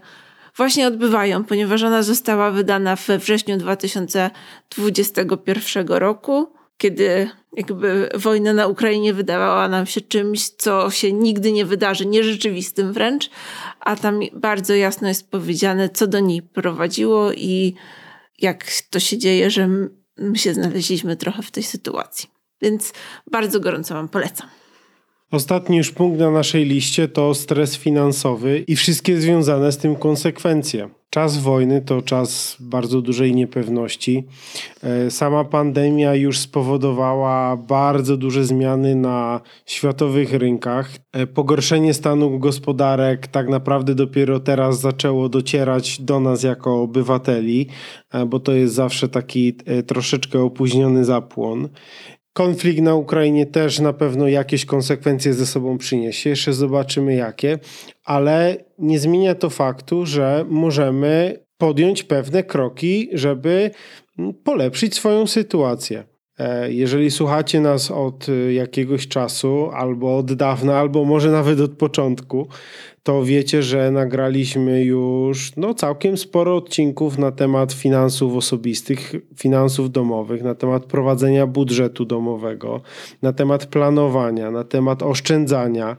właśnie 0.56 0.86
odbywają, 0.86 1.44
ponieważ 1.44 1.82
ona 1.82 2.02
została 2.02 2.50
wydana 2.50 2.96
we 2.96 3.18
wrześniu 3.18 3.56
2021 3.56 5.86
roku, 5.86 6.52
kiedy 6.76 7.30
jakby 7.56 8.08
wojna 8.14 8.52
na 8.52 8.66
Ukrainie 8.66 9.14
wydawała 9.14 9.68
nam 9.68 9.86
się 9.86 10.00
czymś, 10.00 10.48
co 10.48 10.90
się 10.90 11.12
nigdy 11.12 11.52
nie 11.52 11.64
wydarzy, 11.64 12.06
nierzeczywistym 12.06 12.92
wręcz, 12.92 13.30
a 13.80 13.96
tam 13.96 14.20
bardzo 14.32 14.74
jasno 14.74 15.08
jest 15.08 15.30
powiedziane, 15.30 15.88
co 15.88 16.06
do 16.06 16.20
niej 16.20 16.42
prowadziło 16.42 17.32
i 17.32 17.74
jak 18.38 18.64
to 18.90 19.00
się 19.00 19.18
dzieje, 19.18 19.50
że 19.50 19.68
my 20.18 20.38
się 20.38 20.54
znaleźliśmy 20.54 21.16
trochę 21.16 21.42
w 21.42 21.50
tej 21.50 21.62
sytuacji. 21.62 22.28
Więc 22.62 22.92
bardzo 23.30 23.60
gorąco 23.60 23.94
Wam 23.94 24.08
polecam. 24.08 24.48
Ostatni 25.32 25.76
już 25.76 25.90
punkt 25.90 26.20
na 26.20 26.30
naszej 26.30 26.64
liście 26.64 27.08
to 27.08 27.34
stres 27.34 27.76
finansowy 27.76 28.64
i 28.66 28.76
wszystkie 28.76 29.20
związane 29.20 29.72
z 29.72 29.78
tym 29.78 29.96
konsekwencje. 29.96 30.88
Czas 31.10 31.38
wojny 31.38 31.80
to 31.80 32.02
czas 32.02 32.56
bardzo 32.60 33.02
dużej 33.02 33.34
niepewności. 33.34 34.24
E, 34.82 35.10
sama 35.10 35.44
pandemia 35.44 36.14
już 36.14 36.38
spowodowała 36.38 37.56
bardzo 37.56 38.16
duże 38.16 38.44
zmiany 38.44 38.94
na 38.94 39.40
światowych 39.66 40.32
rynkach. 40.32 40.90
E, 41.12 41.26
pogorszenie 41.26 41.94
stanu 41.94 42.38
gospodarek 42.38 43.26
tak 43.26 43.48
naprawdę 43.48 43.94
dopiero 43.94 44.40
teraz 44.40 44.80
zaczęło 44.80 45.28
docierać 45.28 46.00
do 46.00 46.20
nas 46.20 46.42
jako 46.42 46.82
obywateli, 46.82 47.68
e, 48.10 48.26
bo 48.26 48.40
to 48.40 48.52
jest 48.52 48.74
zawsze 48.74 49.08
taki 49.08 49.54
troszeczkę 49.86 50.42
opóźniony 50.42 51.04
zapłon. 51.04 51.68
Konflikt 52.32 52.80
na 52.80 52.94
Ukrainie 52.94 53.46
też 53.46 53.80
na 53.80 53.92
pewno 53.92 54.28
jakieś 54.28 54.64
konsekwencje 54.64 55.34
ze 55.34 55.46
sobą 55.46 55.78
przyniesie. 55.78 56.30
Jeszcze 56.30 56.52
zobaczymy 56.52 57.14
jakie, 57.14 57.58
ale 58.04 58.56
nie 58.78 58.98
zmienia 58.98 59.34
to 59.34 59.50
faktu, 59.50 60.06
że 60.06 60.44
możemy 60.48 61.44
podjąć 61.58 62.02
pewne 62.02 62.42
kroki, 62.42 63.08
żeby 63.12 63.70
polepszyć 64.44 64.94
swoją 64.94 65.26
sytuację. 65.26 66.11
E, 66.42 66.72
jeżeli 66.72 67.10
słuchacie 67.10 67.60
nas 67.60 67.90
od 67.90 68.26
jakiegoś 68.50 69.08
czasu, 69.08 69.70
albo 69.74 70.16
od 70.16 70.32
dawna, 70.32 70.78
albo 70.78 71.04
może 71.04 71.30
nawet 71.30 71.60
od 71.60 71.72
początku, 71.72 72.48
to 73.02 73.24
wiecie, 73.24 73.62
że 73.62 73.90
nagraliśmy 73.90 74.84
już 74.84 75.56
no, 75.56 75.74
całkiem 75.74 76.16
sporo 76.16 76.56
odcinków 76.56 77.18
na 77.18 77.32
temat 77.32 77.72
finansów 77.72 78.36
osobistych, 78.36 79.14
finansów 79.36 79.90
domowych, 79.90 80.42
na 80.42 80.54
temat 80.54 80.84
prowadzenia 80.84 81.46
budżetu 81.46 82.04
domowego, 82.04 82.80
na 83.22 83.32
temat 83.32 83.66
planowania, 83.66 84.50
na 84.50 84.64
temat 84.64 85.02
oszczędzania, 85.02 85.96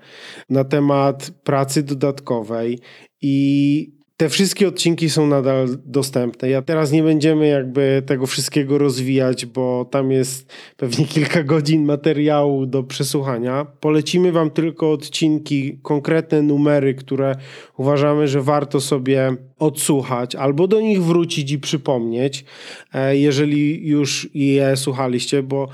na 0.49 0.63
temat 0.63 1.32
pracy 1.43 1.84
dodatkowej 1.84 2.79
i 3.21 4.02
te 4.23 4.29
wszystkie 4.29 4.67
odcinki 4.67 5.09
są 5.09 5.27
nadal 5.27 5.67
dostępne. 5.86 6.49
Ja 6.49 6.62
teraz 6.62 6.91
nie 6.91 7.03
będziemy 7.03 7.47
jakby 7.47 8.03
tego 8.05 8.25
wszystkiego 8.25 8.77
rozwijać, 8.77 9.45
bo 9.45 9.86
tam 9.91 10.12
jest 10.12 10.53
pewnie 10.77 11.05
kilka 11.05 11.43
godzin 11.43 11.86
materiału 11.86 12.65
do 12.65 12.83
przesłuchania. 12.83 13.65
Polecimy 13.79 14.31
Wam 14.31 14.51
tylko 14.51 14.91
odcinki, 14.91 15.79
konkretne 15.81 16.41
numery, 16.41 16.93
które 16.93 17.36
uważamy, 17.77 18.27
że 18.27 18.41
warto 18.41 18.79
sobie 18.79 19.36
odsłuchać 19.59 20.36
albo 20.36 20.67
do 20.67 20.81
nich 20.81 21.03
wrócić 21.03 21.51
i 21.51 21.59
przypomnieć, 21.59 22.45
e, 22.93 23.17
jeżeli 23.17 23.88
już 23.88 24.29
je 24.33 24.77
słuchaliście, 24.77 25.43
bo 25.43 25.67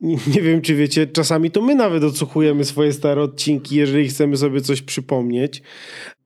nie 0.00 0.42
wiem, 0.42 0.60
czy 0.60 0.74
wiecie, 0.74 1.06
czasami 1.06 1.50
to 1.50 1.62
my 1.62 1.74
nawet 1.74 2.04
odsłuchujemy 2.04 2.64
swoje 2.64 2.92
stare 2.92 3.22
odcinki, 3.22 3.76
jeżeli 3.76 4.08
chcemy 4.08 4.36
sobie 4.36 4.60
coś 4.60 4.82
przypomnieć, 4.82 5.62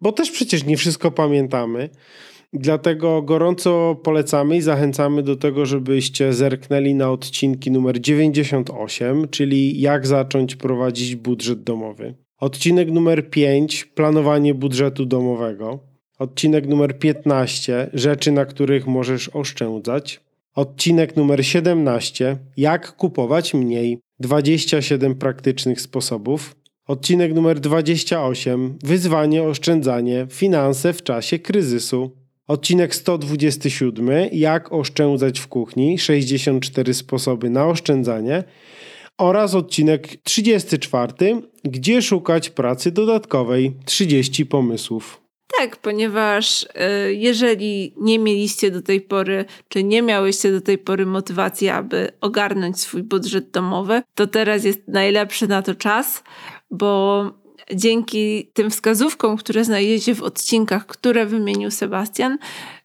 bo 0.00 0.12
też 0.12 0.30
przecież 0.30 0.64
nie 0.64 0.76
wszystko 0.76 1.10
pamiętamy. 1.10 1.88
Dlatego 2.52 3.22
gorąco 3.22 4.00
polecamy 4.02 4.56
i 4.56 4.60
zachęcamy 4.60 5.22
do 5.22 5.36
tego, 5.36 5.66
żebyście 5.66 6.32
zerknęli 6.32 6.94
na 6.94 7.10
odcinki 7.10 7.70
numer 7.70 8.00
98, 8.00 9.28
czyli 9.28 9.80
jak 9.80 10.06
zacząć 10.06 10.56
prowadzić 10.56 11.16
budżet 11.16 11.62
domowy. 11.62 12.14
Odcinek 12.38 12.90
numer 12.90 13.30
5 13.30 13.84
planowanie 13.84 14.54
budżetu 14.54 15.06
domowego. 15.06 15.78
Odcinek 16.18 16.66
numer 16.66 16.98
15 16.98 17.90
rzeczy, 17.92 18.32
na 18.32 18.44
których 18.44 18.86
możesz 18.86 19.28
oszczędzać. 19.28 20.20
Odcinek 20.54 21.16
numer 21.16 21.46
17 21.46 22.36
jak 22.56 22.96
kupować 22.96 23.54
mniej 23.54 23.98
27 24.20 25.14
praktycznych 25.14 25.80
sposobów. 25.80 26.56
Odcinek 26.86 27.34
numer 27.34 27.60
28 27.60 28.78
Wyzwanie, 28.84 29.42
oszczędzanie, 29.42 30.26
finanse 30.30 30.92
w 30.92 31.02
czasie 31.02 31.38
kryzysu. 31.38 32.10
Odcinek 32.46 32.94
127 32.94 34.28
Jak 34.32 34.72
oszczędzać 34.72 35.40
w 35.40 35.46
kuchni 35.46 35.98
64 35.98 36.94
sposoby 36.94 37.50
na 37.50 37.66
oszczędzanie. 37.66 38.44
Oraz 39.18 39.54
odcinek 39.54 40.08
34 40.22 41.12
Gdzie 41.64 42.02
szukać 42.02 42.50
pracy 42.50 42.90
dodatkowej 42.90 43.76
30 43.84 44.46
pomysłów. 44.46 45.23
Tak, 45.58 45.76
ponieważ 45.76 46.62
y, 46.62 46.68
jeżeli 47.14 47.94
nie 47.96 48.18
mieliście 48.18 48.70
do 48.70 48.82
tej 48.82 49.00
pory, 49.00 49.44
czy 49.68 49.84
nie 49.84 50.02
miałyście 50.02 50.52
do 50.52 50.60
tej 50.60 50.78
pory 50.78 51.06
motywacji, 51.06 51.68
aby 51.68 52.12
ogarnąć 52.20 52.80
swój 52.80 53.02
budżet 53.02 53.50
domowy, 53.50 54.02
to 54.14 54.26
teraz 54.26 54.64
jest 54.64 54.88
najlepszy 54.88 55.48
na 55.48 55.62
to 55.62 55.74
czas, 55.74 56.22
bo 56.70 57.24
dzięki 57.74 58.50
tym 58.52 58.70
wskazówkom, 58.70 59.36
które 59.36 59.64
znajdziecie 59.64 60.14
w 60.14 60.22
odcinkach, 60.22 60.86
które 60.86 61.26
wymienił 61.26 61.70
Sebastian, 61.70 62.38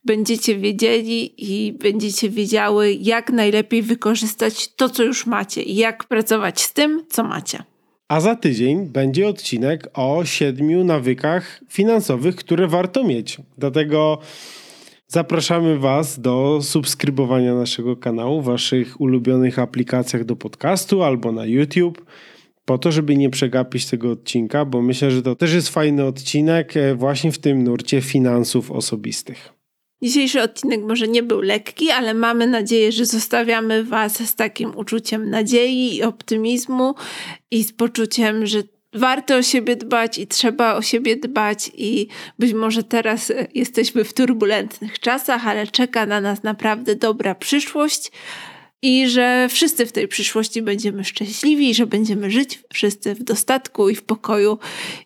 będziecie 0.06 0.56
wiedzieli 0.56 1.34
i 1.38 1.74
będziecie 1.74 2.30
wiedziały, 2.30 2.94
jak 2.94 3.30
najlepiej 3.30 3.82
wykorzystać 3.82 4.76
to, 4.76 4.90
co 4.90 5.04
już 5.04 5.26
macie 5.26 5.64
i 5.64 5.76
jak 5.76 6.04
pracować 6.04 6.62
z 6.62 6.74
tym, 6.74 7.06
co 7.10 7.24
macie. 7.24 7.64
A 8.10 8.20
za 8.20 8.36
tydzień 8.36 8.86
będzie 8.86 9.28
odcinek 9.28 9.90
o 9.94 10.26
siedmiu 10.26 10.84
nawykach 10.84 11.62
finansowych, 11.68 12.36
które 12.36 12.68
warto 12.68 13.04
mieć. 13.04 13.38
Dlatego 13.58 14.20
zapraszamy 15.08 15.80
Was 15.80 16.20
do 16.20 16.60
subskrybowania 16.62 17.56
naszego 17.56 17.98
kanału 17.98 18.42
w 18.42 18.46
Waszych 18.46 19.02
ulubionych 19.02 19.60
aplikacjach 19.60 20.24
do 20.24 20.36
podcastu 20.36 21.04
albo 21.04 21.32
na 21.32 21.46
YouTube 21.46 22.06
po 22.66 22.78
to, 22.78 22.92
żeby 22.92 23.18
nie 23.18 23.30
przegapić 23.30 23.86
tego 23.86 24.12
odcinka, 24.12 24.66
bo 24.66 24.82
myślę, 24.82 25.12
że 25.12 25.22
to 25.22 25.36
też 25.36 25.54
jest 25.54 25.70
fajny 25.70 26.06
odcinek 26.06 26.78
e, 26.78 26.96
właśnie 26.96 27.32
w 27.32 27.38
tym 27.38 27.64
nurcie 27.64 28.02
finansów 28.02 28.72
osobistych. 28.72 29.59
Dzisiejszy 30.02 30.42
odcinek 30.42 30.82
może 30.82 31.08
nie 31.08 31.24
był 31.24 31.42
lekki, 31.42 31.92
ale 31.92 32.14
mamy 32.14 32.48
nadzieję, 32.48 32.92
że 32.92 33.06
zostawiamy 33.06 33.84
Was 33.84 34.30
z 34.30 34.36
takim 34.36 34.78
uczuciem 34.78 35.30
nadziei 35.30 35.96
i 35.96 36.04
optymizmu 36.04 36.96
i 37.52 37.64
z 37.64 37.74
poczuciem, 37.74 38.46
że 38.46 38.64
warto 38.94 39.36
o 39.36 39.42
siebie 39.42 39.76
dbać 39.76 40.18
i 40.18 40.28
trzeba 40.28 40.76
o 40.76 40.82
siebie 40.82 41.16
dbać 41.16 41.72
i 41.78 42.08
być 42.40 42.54
może 42.54 42.84
teraz 42.84 43.32
jesteśmy 43.56 44.04
w 44.04 44.14
turbulentnych 44.14 45.00
czasach, 45.00 45.48
ale 45.48 45.68
czeka 45.68 46.06
na 46.06 46.22
nas 46.22 46.44
naprawdę 46.44 46.96
dobra 46.96 47.36
przyszłość 47.36 48.12
i 48.82 49.10
że 49.10 49.48
wszyscy 49.50 49.86
w 49.86 49.92
tej 49.92 50.08
przyszłości 50.08 50.62
będziemy 50.62 51.04
szczęśliwi, 51.04 51.74
że 51.74 51.88
będziemy 51.88 52.32
żyć 52.32 52.64
wszyscy 52.74 53.16
w 53.16 53.24
dostatku 53.24 53.90
i 53.90 53.96
w 53.96 54.04
pokoju 54.04 54.58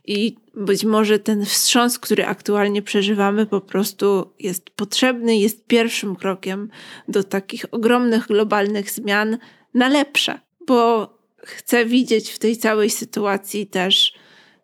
i 0.05 0.35
być 0.55 0.83
może 0.83 1.19
ten 1.19 1.45
wstrząs, 1.45 1.99
który 1.99 2.25
aktualnie 2.25 2.81
przeżywamy, 2.81 3.45
po 3.45 3.61
prostu 3.61 4.33
jest 4.39 4.69
potrzebny, 4.69 5.37
jest 5.37 5.67
pierwszym 5.67 6.15
krokiem 6.15 6.69
do 7.07 7.23
takich 7.23 7.65
ogromnych 7.71 8.27
globalnych 8.27 8.91
zmian 8.91 9.37
na 9.73 9.89
lepsze, 9.89 10.39
bo 10.67 11.09
chcę 11.43 11.85
widzieć 11.85 12.31
w 12.31 12.39
tej 12.39 12.57
całej 12.57 12.89
sytuacji 12.89 13.67
też 13.67 14.13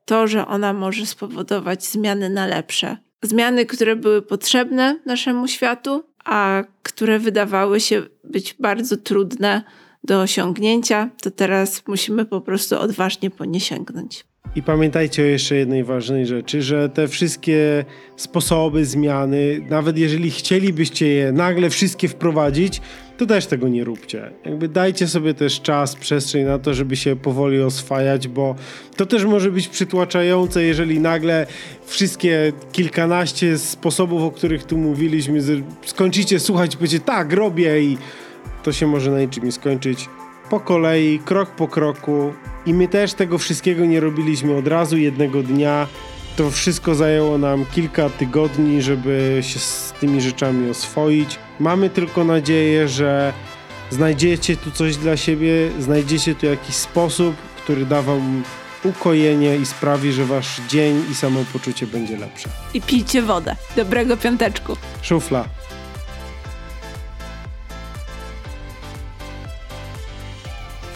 to, 0.06 0.28
że 0.28 0.48
ona 0.48 0.74
może 0.74 1.06
spowodować 1.06 1.86
zmiany 1.86 2.30
na 2.30 2.48
lepsze. 2.48 2.98
Zmiany, 3.22 3.66
które 3.66 3.96
były 3.96 4.22
potrzebne 4.22 5.00
naszemu 5.06 5.48
światu, 5.48 6.04
a 6.26 6.64
które 6.84 7.20
wydawały 7.20 7.80
się 7.80 8.04
być 8.30 8.56
bardzo 8.60 8.98
trudne 8.98 9.64
do 10.04 10.22
osiągnięcia, 10.22 11.10
to 11.22 11.32
teraz 11.32 11.88
musimy 11.88 12.26
po 12.26 12.42
prostu 12.42 12.80
odważnie 12.80 13.30
po 13.30 13.46
nie 13.46 13.60
sięgnąć. 13.60 14.26
I 14.56 14.64
pamiętajcie 14.64 15.22
o 15.22 15.26
jeszcze 15.26 15.56
jednej 15.56 15.84
ważnej 15.84 16.26
rzeczy, 16.26 16.62
że 16.62 16.90
te 16.90 17.08
wszystkie 17.08 17.86
sposoby, 18.16 18.86
zmiany, 18.86 19.66
nawet 19.70 19.98
jeżeli 19.98 20.32
chcielibyście 20.32 21.08
je 21.08 21.32
nagle 21.32 21.70
wszystkie 21.70 22.08
wprowadzić, 22.08 22.82
to 23.20 23.26
też 23.26 23.46
tego 23.46 23.68
nie 23.68 23.84
róbcie. 23.84 24.32
Jakby 24.46 24.68
dajcie 24.68 25.08
sobie 25.08 25.34
też 25.34 25.62
czas, 25.62 25.96
przestrzeń 25.96 26.46
na 26.46 26.60
to, 26.60 26.74
żeby 26.74 26.96
się 26.96 27.16
powoli 27.16 27.62
oswajać, 27.62 28.28
bo 28.28 28.56
to 28.96 29.06
też 29.06 29.26
może 29.26 29.52
być 29.52 29.68
przytłaczające, 29.68 30.64
jeżeli 30.64 31.00
nagle 31.00 31.48
wszystkie 31.86 32.54
kilkanaście 32.72 33.58
sposobów, 33.58 34.22
o 34.22 34.32
których 34.32 34.64
tu 34.64 34.78
mówiliśmy, 34.78 35.40
skończycie 35.86 36.40
słuchać 36.40 36.76
powiecie 36.76 37.00
tak, 37.00 37.34
robię 37.34 37.82
i 37.82 37.98
to 38.64 38.72
się 38.72 38.88
może 38.88 39.12
na 39.12 39.20
niczym 39.20 39.46
nie 39.46 39.52
skończyć. 39.52 40.10
Po 40.50 40.60
kolei, 40.60 41.20
krok 41.26 41.50
po 41.50 41.68
kroku 41.68 42.34
i 42.66 42.74
my 42.74 42.88
też 42.88 43.14
tego 43.14 43.38
wszystkiego 43.38 43.86
nie 43.86 44.00
robiliśmy 44.00 44.56
od 44.56 44.68
razu, 44.68 44.98
jednego 44.98 45.44
dnia. 45.44 45.88
To 46.40 46.52
wszystko 46.52 46.96
zajęło 46.96 47.38
nam 47.38 47.66
kilka 47.66 48.10
tygodni, 48.10 48.82
żeby 48.82 49.40
się 49.42 49.60
z 49.60 49.94
tymi 50.00 50.22
rzeczami 50.22 50.70
oswoić. 50.70 51.40
Mamy 51.60 51.90
tylko 51.90 52.24
nadzieję, 52.24 52.88
że 52.88 53.34
znajdziecie 53.90 54.58
tu 54.58 54.72
coś 54.72 54.98
dla 54.98 55.18
siebie, 55.18 55.72
znajdziecie 55.80 56.36
tu 56.36 56.46
jakiś 56.46 56.76
sposób, 56.76 57.36
który 57.64 57.86
da 57.86 58.02
wam 58.02 58.44
ukojenie 58.84 59.58
i 59.58 59.66
sprawi, 59.66 60.12
że 60.12 60.26
wasz 60.26 60.62
dzień 60.70 61.04
i 61.12 61.16
samopoczucie 61.16 61.88
będzie 61.88 62.18
lepsze. 62.18 62.50
I 62.74 62.82
pijcie 62.82 63.22
wodę. 63.22 63.56
Dobrego 63.76 64.18
piąteczku. 64.18 64.78
Szufla. 65.02 65.46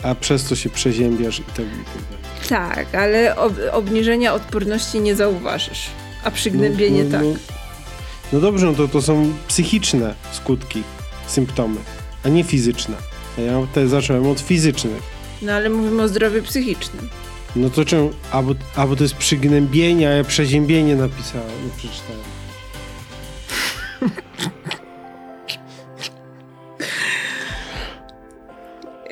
A 0.03 0.15
przez 0.15 0.45
to 0.45 0.55
się 0.55 0.69
przeziębiasz 0.69 1.39
i 1.39 1.43
tak 1.43 1.55
dalej. 1.55 2.22
Tak, 2.49 2.95
ale 2.95 3.35
ob 3.35 3.53
obniżenia 3.71 4.33
odporności 4.33 4.99
nie 4.99 5.15
zauważysz. 5.15 5.87
A 6.23 6.31
przygnębienie 6.31 7.03
no, 7.03 7.19
no, 7.19 7.25
no, 7.25 7.33
tak. 7.33 7.41
No 8.33 8.39
dobrze, 8.39 8.65
no 8.65 8.73
to 8.73 8.87
to 8.87 9.01
są 9.01 9.33
psychiczne 9.47 10.15
skutki, 10.31 10.83
symptomy, 11.27 11.79
a 12.25 12.29
nie 12.29 12.43
fizyczne. 12.43 12.95
Ja 13.37 13.67
tutaj 13.67 13.87
zacząłem 13.87 14.27
od 14.27 14.39
fizycznych. 14.39 15.03
No 15.41 15.53
ale 15.53 15.69
mówimy 15.69 16.03
o 16.03 16.07
zdrowiu 16.07 16.43
psychicznym. 16.43 17.09
No 17.55 17.69
to 17.69 17.85
czemu? 17.85 18.11
Albo, 18.31 18.53
albo 18.75 18.95
to 18.95 19.03
jest 19.03 19.15
przygnębienie, 19.15 20.09
a 20.09 20.11
ja 20.11 20.23
przeziębienie 20.23 20.95
napisałem, 20.95 21.47
nie 21.65 21.71
przeczytałem. 21.77 22.23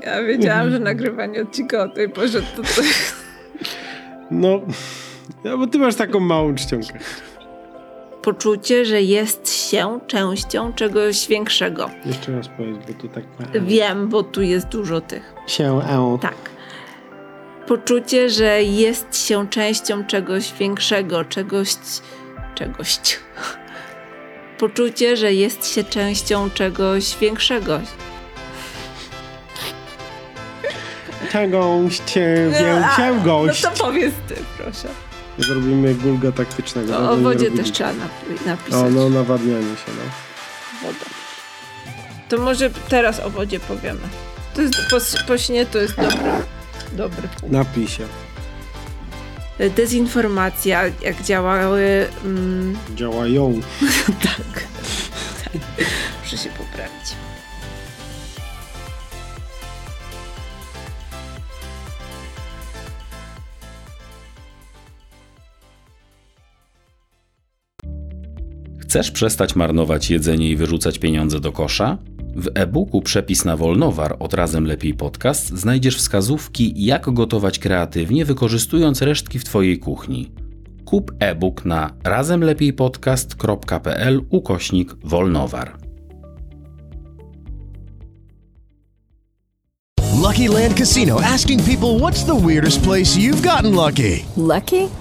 Ja 0.03 0.23
wiedziałam, 0.23 0.71
że 0.71 0.79
nagrywanie 0.79 1.41
odcinka 1.41 1.83
o 1.83 1.89
tej 1.89 2.09
porze 2.09 2.41
to, 2.41 2.61
to... 2.61 2.81
No, 4.31 4.61
no, 5.43 5.57
bo 5.57 5.67
ty 5.67 5.79
masz 5.79 5.95
taką 5.95 6.19
małą 6.19 6.55
czcionkę. 6.55 6.99
Poczucie, 8.21 8.85
że 8.85 9.01
jest 9.01 9.69
się 9.69 9.99
częścią 10.07 10.73
czegoś 10.73 11.27
większego. 11.27 11.89
Jeszcze 12.05 12.31
raz 12.31 12.47
powiedz, 12.57 12.77
bo 12.87 12.93
to 12.93 13.07
tak... 13.07 13.23
Wiem, 13.65 14.07
bo 14.09 14.23
tu 14.23 14.41
jest 14.41 14.67
dużo 14.67 15.01
tych. 15.01 15.33
Się, 15.47 15.81
e. 15.89 16.17
Tak. 16.21 16.51
Poczucie, 17.67 18.29
że 18.29 18.63
jest 18.63 19.27
się 19.27 19.47
częścią 19.47 20.05
czegoś 20.05 20.53
większego, 20.53 21.25
czegoś... 21.25 21.75
czegoś... 22.55 22.99
Poczucie, 24.59 25.17
że 25.17 25.33
jest 25.33 25.73
się 25.73 25.83
częścią 25.83 26.49
czegoś 26.49 27.17
większego. 27.17 27.79
Czegoś 31.31 31.97
cię, 31.97 32.51
większego. 32.59 33.43
No 33.47 33.53
to 33.61 33.83
powiedz 33.83 34.13
ty, 34.27 34.35
proszę. 34.57 34.87
Zrobimy 35.37 35.95
gulga 35.95 36.31
taktycznego. 36.31 36.99
No, 36.99 37.11
o 37.11 37.17
wodzie 37.17 37.51
też 37.51 37.71
trzeba 37.71 37.89
napi- 37.91 38.45
napisać. 38.45 38.73
O, 38.73 38.89
no 38.89 39.09
nawadnianie 39.09 39.61
się, 39.61 39.87
no. 39.87 40.11
Woda. 40.81 41.05
To 42.29 42.37
może 42.37 42.69
teraz 42.89 43.19
o 43.19 43.29
wodzie 43.29 43.59
powiemy. 43.59 43.99
To 44.53 44.61
jest 44.61 44.75
po, 44.89 44.97
po 45.27 45.37
śnie 45.37 45.65
to 45.65 45.77
jest 45.77 45.95
dobry, 46.91 47.21
dobry 47.47 47.87
się. 47.87 48.03
Dezinformacja, 49.75 50.81
jak 51.01 51.23
działały... 51.23 52.07
Mm, 52.25 52.77
Działają. 52.95 53.61
tak. 54.23 54.63
tak. 55.43 55.61
Muszę 56.23 56.37
się 56.37 56.49
poprawić. 56.49 57.15
Chcesz 68.91 69.11
przestać 69.11 69.55
marnować 69.55 70.09
jedzenie 70.09 70.49
i 70.49 70.55
wyrzucać 70.55 70.99
pieniądze 70.99 71.39
do 71.39 71.51
kosza? 71.51 71.97
W 72.35 72.47
e-booku 72.55 73.01
Przepis 73.01 73.45
na 73.45 73.57
Wolnowar 73.57 74.15
od 74.19 74.33
Razem 74.33 74.65
Lepiej 74.65 74.93
Podcast 74.93 75.49
znajdziesz 75.49 75.97
wskazówki, 75.97 76.73
jak 76.75 77.13
gotować 77.13 77.59
kreatywnie, 77.59 78.25
wykorzystując 78.25 79.01
resztki 79.01 79.39
w 79.39 79.43
Twojej 79.43 79.79
kuchni. 79.79 80.31
Kup 80.85 81.11
e-book 81.19 81.65
na 81.65 81.93
razemlepijpodcast.pl 82.03 84.21
ukośnik 84.29 84.95
Wolnowar. 85.03 85.77
Lucky 90.21 90.49
Land 90.49 90.77
Casino 90.77 91.19
asking 91.19 91.63
people 91.63 91.89
what's 91.89 92.25
the 92.25 92.47
weirdest 92.47 92.83
place 92.83 93.19
you've 93.19 93.41
gotten 93.41 93.75
lucky? 93.75 94.25
Lucky? 94.37 95.00